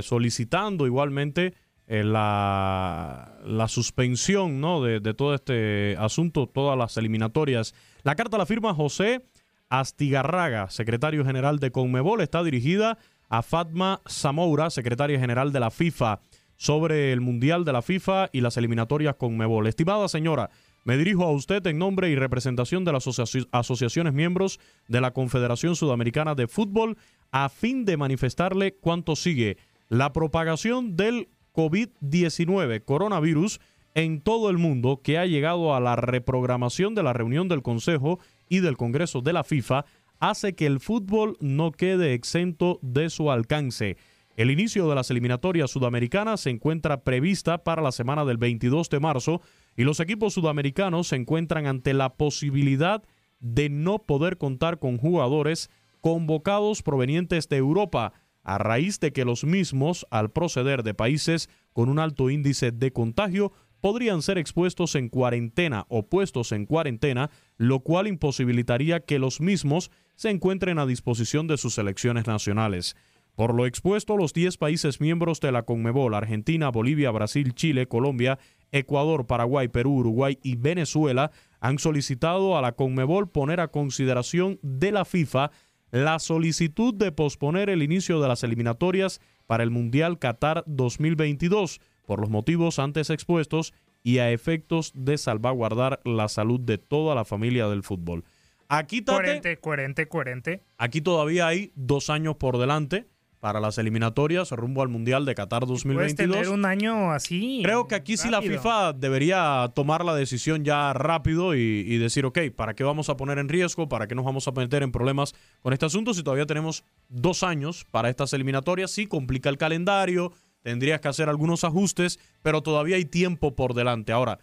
solicitando 0.03 0.87
igualmente 0.87 1.55
la, 1.87 3.39
la 3.45 3.69
suspensión 3.69 4.61
¿no? 4.61 4.83
de, 4.83 5.01
de 5.01 5.15
todo 5.15 5.35
este 5.35 5.97
asunto, 5.99 6.47
todas 6.47 6.77
las 6.79 6.97
eliminatorias. 6.97 7.75
La 8.05 8.17
carta 8.17 8.37
la 8.37 8.45
firma 8.45 8.75
José 8.75 9.25
Astigarraga, 9.71 10.69
secretario 10.69 11.25
general 11.25 11.59
de 11.59 11.73
Conmebol, 11.73 12.21
está 12.21 12.45
dirigida 12.45 12.99
a 13.31 13.41
Fatma 13.41 14.03
Zamoura, 14.07 14.69
secretaria 14.69 15.19
general 15.19 15.53
de 15.53 15.61
la 15.61 15.71
FIFA. 15.71 16.21
sobre 16.57 17.13
el 17.13 17.21
Mundial 17.21 17.65
de 17.65 17.73
la 17.73 17.83
FIFA 17.83 18.29
y 18.31 18.41
las 18.41 18.57
eliminatorias 18.57 19.17
con 19.17 19.37
Mebol. 19.37 19.67
Estimada 19.67 20.07
señora, 20.07 20.51
me 20.85 20.97
dirijo 20.97 21.25
a 21.25 21.33
usted 21.33 21.67
en 21.67 21.79
nombre 21.79 22.11
y 22.11 22.15
representación 22.15 22.85
de 22.85 22.93
las 22.93 23.09
asociaciones 23.51 24.13
miembros 24.13 24.61
de 24.87 25.01
la 25.01 25.13
Confederación 25.13 25.75
Sudamericana 25.75 26.37
de 26.37 26.47
Fútbol 26.47 26.97
a 27.33 27.49
fin 27.49 27.85
de 27.85 27.97
manifestarle 27.97 28.77
cuánto 28.77 29.17
sigue 29.17 29.57
la 29.89 30.13
propagación 30.13 30.95
del 30.95 31.29
COVID-19, 31.55 32.85
coronavirus, 32.85 33.61
en 33.95 34.21
todo 34.21 34.51
el 34.51 34.59
mundo 34.59 35.01
que 35.03 35.19
ha 35.19 35.27
llegado 35.27 35.75
a 35.75 35.81
la 35.81 35.97
reprogramación 35.97 36.95
de 36.95 37.03
la 37.03 37.13
reunión 37.13 37.49
del 37.49 37.63
Consejo 37.63 38.19
y 38.49 38.61
del 38.61 38.77
Congreso 38.77 39.21
de 39.21 39.33
la 39.33 39.45
FIFA 39.45 39.85
hace 40.19 40.55
que 40.55 40.67
el 40.67 40.81
fútbol 40.81 41.37
no 41.41 41.71
quede 41.71 42.15
exento 42.15 42.79
de 42.83 43.11
su 43.11 43.31
alcance. 43.31 43.97
El 44.37 44.51
inicio 44.51 44.89
de 44.89 44.97
las 44.97 45.11
eliminatorias 45.11 45.71
sudamericanas 45.71 46.41
se 46.41 46.51
encuentra 46.51 47.05
prevista 47.05 47.59
para 47.59 47.83
la 47.83 47.93
semana 47.93 48.25
del 48.25 48.37
22 48.37 48.91
de 48.91 48.99
marzo 48.99 49.41
y 49.77 49.85
los 49.85 50.01
equipos 50.01 50.35
sudamericanos 50.35 51.09
se 51.09 51.17
encuentran 51.17 51.67
ante 51.67 51.95
la 51.95 52.15
posibilidad 52.15 53.05
de 53.39 53.69
no 53.69 54.01
poder 54.01 54.37
contar 54.37 54.79
con 54.81 54.99
jugadores 54.99 55.71
convocados 56.01 56.83
provenientes 56.83 57.49
de 57.49 57.59
Europa, 57.59 58.13
a 58.43 58.59
raíz 58.59 59.01
de 59.01 59.13
que 59.13 59.25
los 59.25 59.45
mismos, 59.45 60.07
al 60.11 60.31
proceder 60.31 60.83
de 60.83 60.95
países 60.95 61.49
con 61.73 61.89
un 61.89 61.99
alto 61.99 62.29
índice 62.29 62.73
de 62.73 62.93
contagio, 62.93 63.53
podrían 63.85 64.23
ser 64.23 64.39
expuestos 64.39 64.95
en 64.95 65.11
cuarentena 65.11 65.85
o 65.91 66.09
puestos 66.09 66.53
en 66.53 66.65
cuarentena, 66.65 67.29
lo 67.59 67.81
cual 67.81 68.07
imposibilitaría 68.07 69.01
que 69.01 69.19
los 69.19 69.43
mismos 69.43 69.91
se 70.15 70.31
encuentren 70.31 70.79
a 70.79 70.87
disposición 70.87 71.49
de 71.49 71.59
sus 71.59 71.75
selecciones 71.75 72.27
nacionales. 72.27 72.97
Por 73.35 73.53
lo 73.53 73.67
expuesto, 73.67 74.17
los 74.17 74.33
10 74.33 74.57
países 74.57 75.03
miembros 75.03 75.39
de 75.41 75.53
la 75.53 75.65
CONMEBOL, 75.65 76.15
Argentina, 76.15 76.71
Bolivia, 76.71 77.11
Brasil, 77.11 77.55
Chile, 77.55 77.87
Colombia, 77.87 78.39
Ecuador, 78.73 79.27
Paraguay, 79.27 79.69
Perú, 79.69 79.97
Uruguay 79.97 80.39
y 80.43 80.57
Venezuela, 80.57 81.31
han 81.61 81.79
solicitado 81.79 82.57
a 82.57 82.63
la 82.63 82.73
CONMEBOL 82.73 83.29
poner 83.29 83.61
a 83.61 83.69
consideración 83.69 84.59
de 84.63 84.93
la 84.93 85.05
FIFA 85.05 85.51
la 85.91 86.21
solicitud 86.21 86.95
de 86.95 87.13
posponer 87.13 87.69
el 87.69 87.83
inicio 87.83 88.23
de 88.23 88.29
las 88.29 88.45
eliminatorias 88.45 89.21
para 89.47 89.63
el 89.63 89.71
Mundial 89.71 90.19
Qatar 90.19 90.65
2022 90.67 91.83
por 92.07 92.21
los 92.21 92.31
motivos 92.31 92.79
antes 92.79 93.11
expuestos 93.11 93.73
y 94.03 94.19
a 94.19 94.31
efectos 94.31 94.93
de 94.95 95.19
salvaguardar 95.19 96.01
la 96.05 96.29
salud 96.29 96.61
de 96.61 96.79
toda 96.79 97.15
la 97.15 97.25
familia 97.25 97.69
del 97.69 97.83
fútbol. 97.83 98.25
Aquí, 98.69 99.03
coherente, 99.03 99.57
coherente, 99.59 100.09
coherente. 100.09 100.63
Aquí 100.79 101.01
todavía 101.01 101.47
hay 101.47 101.73
dos 101.75 102.11
años 102.11 102.37
por 102.37 102.59
delante 102.59 103.07
para 103.45 103.61
las 103.61 103.77
eliminatorias 103.77 104.51
rumbo 104.53 104.81
al 104.81 104.89
Mundial 104.89 105.27
de 105.27 105.35
Qatar 105.35 105.67
2022. 105.67 106.17
Puedes 106.17 106.47
tener 106.47 106.49
un 106.49 106.65
año 106.65 107.13
así. 107.13 107.61
Creo 107.63 107.87
que 107.87 107.95
aquí 107.95 108.17
sí 108.17 108.31
la 108.31 108.41
FIFA 108.41 108.95
debería 108.95 109.71
tomar 109.75 110.03
la 110.03 110.15
decisión 110.15 110.65
ya 110.65 110.95
rápido 110.95 111.55
y, 111.55 111.59
y, 111.59 111.99
decir, 111.99 112.25
ok, 112.25 112.39
¿para 112.57 112.73
qué 112.73 112.85
vamos 112.85 113.11
a 113.11 113.19
poner 113.19 113.37
en 113.39 113.51
riesgo? 113.51 113.87
¿Para 113.87 114.07
qué 114.07 114.15
nos 114.15 114.25
vamos 114.25 114.49
a 114.49 114.53
meter 114.53 114.83
en 114.83 114.93
problemas 114.93 115.35
con 115.61 115.75
este 115.75 115.85
asunto 115.85 116.15
si 116.15 116.23
todavía 116.23 116.47
tenemos 116.47 116.85
dos 117.11 117.43
años 117.43 117.85
para 117.91 118.09
estas 118.09 118.33
eliminatorias? 118.33 118.91
Sí, 118.91 119.07
complica 119.07 119.51
el 119.51 119.59
calendario, 119.59 120.33
tendrías 120.65 121.01
que 121.01 121.07
hacer 121.07 121.29
algunos 121.29 121.63
ajustes, 121.63 122.19
pero 122.43 122.63
todavía 122.63 122.97
hay 122.97 123.05
tiempo 123.05 123.55
por 123.55 123.75
delante. 123.75 124.11
Ahora, 124.11 124.41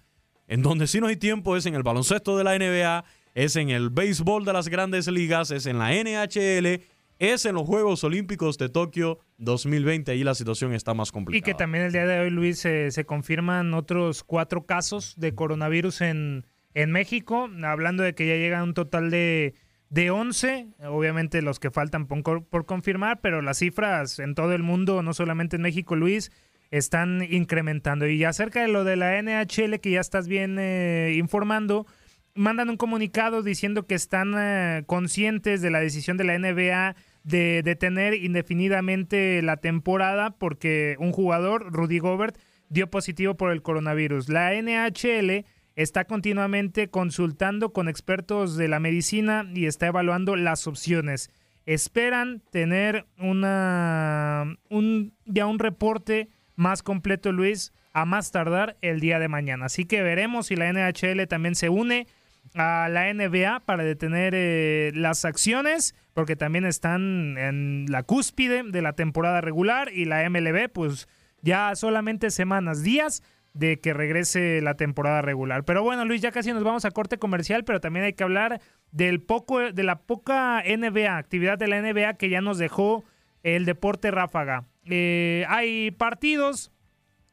en 0.48 0.62
donde 0.62 0.88
sí 0.88 1.02
no 1.02 1.08
hay 1.08 1.18
tiempo 1.18 1.58
es 1.58 1.66
en 1.66 1.76
el 1.76 1.84
baloncesto 1.84 2.38
de 2.38 2.46
la 2.46 2.58
NBA, 2.58 3.04
es 3.34 3.58
en 3.58 3.70
el 3.70 3.90
béisbol 3.90 4.46
de 4.46 4.54
las 4.54 4.70
grandes 4.70 5.08
ligas, 5.08 5.52
es 5.52 5.66
en 5.66 5.80
la 5.80 5.92
NHL 5.92 6.82
es 7.22 7.46
en 7.46 7.54
los 7.54 7.68
Juegos 7.68 8.04
Olímpicos 8.04 8.58
de 8.58 8.68
Tokio 8.68 9.20
2020. 9.38 10.12
Ahí 10.12 10.24
la 10.24 10.34
situación 10.34 10.74
está 10.74 10.96
más 10.96 11.12
complicada. 11.12 11.38
Y 11.38 11.44
que 11.44 11.56
también 11.56 11.84
el 11.84 11.92
día 11.92 12.08
de 12.08 12.20
hoy, 12.20 12.32
Luis, 12.32 12.58
se 12.58 13.06
confirman 13.06 13.76
otros 13.76 14.24
cuatro 14.24 14.66
casos 14.66 15.14
de 15.18 15.36
coronavirus 15.36 16.02
en, 16.02 16.48
en 16.74 16.92
México, 16.92 17.48
hablando 17.64 18.02
de 18.02 18.16
que 18.16 18.26
ya 18.26 18.34
llega 18.38 18.64
un 18.64 18.74
total 18.74 19.12
de, 19.12 19.54
de 19.92 20.10
11, 20.10 20.68
obviamente 20.86 21.42
los 21.42 21.60
que 21.60 21.70
faltan 21.70 22.08
por, 22.08 22.66
confirmar, 22.66 23.20
pero 23.20 23.42
las 23.42 23.58
cifras 23.60 24.20
en 24.20 24.36
todo 24.36 24.54
el 24.54 24.64
mundo, 24.64 25.04
no 25.04 25.14
solamente 25.14 25.58
en 25.58 25.62
México, 25.62 25.98
Luis, 25.98 26.32
están 26.72 27.22
incrementando. 27.30 28.08
Y 28.08 28.24
acerca 28.24 28.62
de 28.62 28.70
lo 28.70 28.86
de 28.86 28.96
la 28.96 29.22
NHL, 29.22 29.82
que 29.82 29.92
ya 29.92 30.00
estás 30.00 30.30
bien 30.30 30.56
eh, 30.58 31.14
informando, 31.18 31.86
mandan 32.34 32.70
un 32.70 32.78
comunicado 32.78 33.44
diciendo 33.44 33.86
que 33.86 33.96
están 33.96 34.34
eh, 34.38 34.84
conscientes 34.88 35.62
de 35.62 35.72
la 35.72 35.82
decisión 35.82 36.16
de 36.16 36.24
la 36.24 36.40
NBA 36.40 36.96
de 37.26 37.62
detener 37.62 38.14
indefinidamente 38.14 39.42
la 39.42 39.58
temporada 39.58 40.32
porque 40.38 40.96
un 41.00 41.12
jugador, 41.12 41.74
Rudy 41.74 42.00
Gobert, 42.00 42.38
dio 42.70 42.90
positivo 42.90 43.36
por 43.36 43.52
el 43.52 43.62
coronavirus. 43.62 44.30
La 44.30 44.54
NHL 44.54 45.44
está 45.76 46.06
continuamente 46.06 46.90
consultando 46.90 47.74
con 47.74 47.88
expertos 47.88 48.58
de 48.58 48.68
la 48.68 48.80
medicina 48.80 49.50
y 49.54 49.66
está 49.66 49.88
evaluando 49.88 50.36
las 50.36 50.68
opciones. 50.68 51.30
Esperan 51.66 52.42
tener 52.52 53.06
una 53.18 54.58
un 54.70 55.14
ya 55.26 55.46
un 55.46 55.60
reporte 55.60 56.30
más 56.56 56.84
completo, 56.84 57.32
Luis, 57.32 57.74
a 57.94 58.06
más 58.06 58.32
tardar 58.32 58.78
el 58.82 59.00
día 59.00 59.20
de 59.20 59.28
mañana. 59.28 59.66
Así 59.66 59.86
que 59.86 60.02
veremos 60.02 60.48
si 60.48 60.56
la 60.56 60.72
NHL 60.72 61.28
también 61.28 61.56
se 61.56 61.70
une 61.70 62.08
a 62.56 62.90
la 62.90 63.14
NBA 63.14 63.62
para 63.62 63.84
detener 63.84 64.34
eh, 64.36 64.92
las 64.94 65.26
acciones, 65.26 65.96
porque 66.14 66.36
también 66.36 66.66
están 66.66 67.38
en 67.38 67.86
la 67.90 68.04
cúspide 68.04 68.64
de 68.64 68.82
la 68.82 68.94
temporada 68.94 69.42
regular 69.42 69.92
y 69.94 70.06
la 70.06 70.28
MLB, 70.30 70.70
pues 70.70 71.08
ya 71.42 71.76
solamente 71.76 72.30
semanas, 72.30 72.84
días 72.84 73.24
de 73.54 73.80
que 73.80 73.94
regrese 73.94 74.62
la 74.62 74.76
temporada 74.76 75.22
regular. 75.22 75.64
Pero 75.66 75.84
bueno, 75.84 76.06
Luis, 76.06 76.22
ya 76.22 76.32
casi 76.32 76.54
nos 76.54 76.64
vamos 76.64 76.86
a 76.86 76.92
corte 76.92 77.18
comercial, 77.18 77.64
pero 77.64 77.80
también 77.80 78.06
hay 78.06 78.14
que 78.14 78.24
hablar 78.24 78.62
del 78.92 79.22
poco, 79.22 79.60
de 79.60 79.84
la 79.84 80.00
poca 80.00 80.64
NBA, 80.66 81.18
actividad 81.18 81.58
de 81.58 81.68
la 81.68 81.82
NBA 81.82 82.14
que 82.16 82.30
ya 82.30 82.42
nos 82.42 82.58
dejó 82.58 83.04
el 83.44 83.66
deporte 83.66 84.12
ráfaga. 84.12 84.66
Eh, 84.86 85.46
hay 85.50 85.92
partidos 85.92 86.72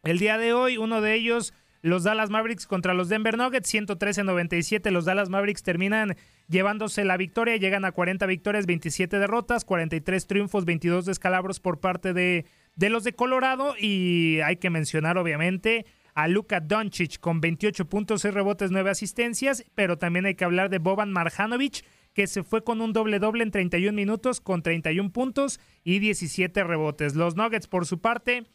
el 0.04 0.18
día 0.18 0.38
de 0.38 0.52
hoy, 0.52 0.76
uno 0.76 1.00
de 1.00 1.14
ellos 1.14 1.54
los 1.80 2.02
Dallas 2.02 2.30
Mavericks 2.30 2.66
contra 2.66 2.94
los 2.94 3.08
Denver 3.08 3.36
Nuggets, 3.36 3.72
113-97. 3.72 4.90
Los 4.90 5.04
Dallas 5.04 5.28
Mavericks 5.28 5.62
terminan 5.62 6.16
llevándose 6.48 7.04
la 7.04 7.16
victoria, 7.16 7.56
llegan 7.56 7.84
a 7.84 7.92
40 7.92 8.26
victorias, 8.26 8.66
27 8.66 9.18
derrotas, 9.18 9.64
43 9.64 10.26
triunfos, 10.26 10.64
22 10.64 11.06
descalabros 11.06 11.60
por 11.60 11.78
parte 11.78 12.12
de, 12.12 12.46
de 12.74 12.90
los 12.90 13.04
de 13.04 13.12
Colorado. 13.14 13.74
Y 13.78 14.40
hay 14.40 14.56
que 14.56 14.70
mencionar, 14.70 15.18
obviamente, 15.18 15.86
a 16.18 16.26
Luka 16.26 16.58
Doncic 16.58 17.20
con 17.20 17.40
28 17.40 17.88
puntos, 17.88 18.22
6 18.22 18.34
rebotes, 18.34 18.72
9 18.72 18.90
asistencias, 18.90 19.64
pero 19.76 19.98
también 19.98 20.26
hay 20.26 20.34
que 20.34 20.44
hablar 20.44 20.68
de 20.68 20.78
Boban 20.78 21.12
Marjanovic, 21.12 21.84
que 22.12 22.26
se 22.26 22.42
fue 22.42 22.64
con 22.64 22.80
un 22.80 22.92
doble-doble 22.92 23.44
en 23.44 23.52
31 23.52 23.94
minutos 23.94 24.40
con 24.40 24.64
31 24.64 25.12
puntos 25.12 25.60
y 25.84 26.00
17 26.00 26.64
rebotes. 26.64 27.14
Los 27.14 27.36
Nuggets, 27.36 27.68
por 27.68 27.86
su 27.86 28.00
parte, 28.00 28.46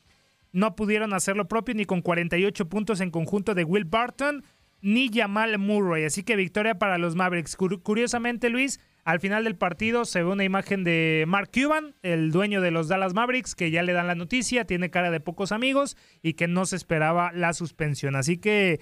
no 0.52 0.76
pudieron 0.76 1.14
hacer 1.14 1.38
lo 1.38 1.48
propio 1.48 1.74
ni 1.74 1.86
con 1.86 2.02
48 2.02 2.68
puntos 2.68 3.00
en 3.00 3.12
conjunto 3.12 3.56
de 3.56 3.64
Will 3.64 3.86
Barton 3.86 4.44
ni 4.82 5.10
Jamal 5.10 5.58
Murray. 5.58 6.04
Así 6.04 6.24
que 6.24 6.36
victoria 6.36 6.78
para 6.78 6.98
los 6.98 7.16
Mavericks. 7.16 7.56
Curiosamente, 7.56 8.50
Luis, 8.50 8.82
al 9.04 9.20
final 9.20 9.44
del 9.44 9.56
partido 9.56 10.06
se 10.06 10.24
ve 10.24 10.30
una 10.30 10.44
imagen 10.44 10.84
de 10.84 11.26
Mark 11.28 11.50
Cuban, 11.54 11.96
el 12.04 12.32
dueño 12.32 12.62
de 12.62 12.72
los 12.72 12.88
Dallas 12.88 13.14
Mavericks, 13.14 13.56
que 13.56 13.70
ya 13.70 13.84
le 13.84 13.94
dan 13.94 14.08
la 14.08 14.16
noticia, 14.16 14.66
tiene 14.66 14.90
cara 14.90 15.12
de 15.12 15.20
pocos 15.20 15.52
amigos 15.52 15.98
y 16.22 16.34
que 16.34 16.48
no 16.48 16.66
se 16.66 16.78
esperaba 16.78 17.32
la 17.34 17.54
suspensión. 17.54 18.16
Así 18.16 18.38
que 18.38 18.80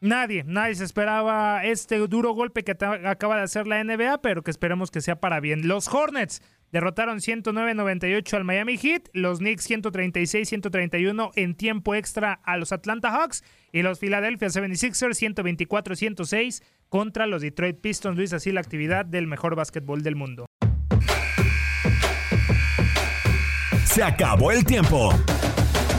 nadie, 0.00 0.44
nadie 0.44 0.74
se 0.74 0.84
esperaba 0.84 1.64
este 1.64 1.98
duro 1.98 2.32
golpe 2.32 2.64
que 2.64 2.72
acaba 2.72 3.36
de 3.36 3.42
hacer 3.42 3.66
la 3.66 3.82
NBA, 3.82 4.20
pero 4.22 4.42
que 4.42 4.50
esperemos 4.50 4.90
que 4.90 5.00
sea 5.00 5.20
para 5.20 5.40
bien. 5.40 5.68
Los 5.68 5.88
Hornets 5.88 6.42
Derrotaron 6.72 7.18
109-98 7.18 8.34
al 8.34 8.44
Miami 8.44 8.76
Heat, 8.76 9.08
los 9.12 9.38
Knicks 9.38 9.70
136-131 9.70 11.30
en 11.36 11.54
tiempo 11.54 11.94
extra 11.94 12.40
a 12.44 12.56
los 12.56 12.72
Atlanta 12.72 13.10
Hawks 13.12 13.44
y 13.72 13.82
los 13.82 14.00
Philadelphia 14.00 14.48
76ers 14.48 15.34
124-106 15.34 16.62
contra 16.88 17.26
los 17.26 17.42
Detroit 17.42 17.80
Pistons. 17.80 18.16
Luis, 18.16 18.32
así 18.32 18.50
la 18.50 18.60
actividad 18.60 19.06
del 19.06 19.26
mejor 19.26 19.54
básquetbol 19.54 20.02
del 20.02 20.16
mundo. 20.16 20.46
Se 23.84 24.02
acabó 24.02 24.50
el 24.50 24.64
tiempo. 24.64 25.12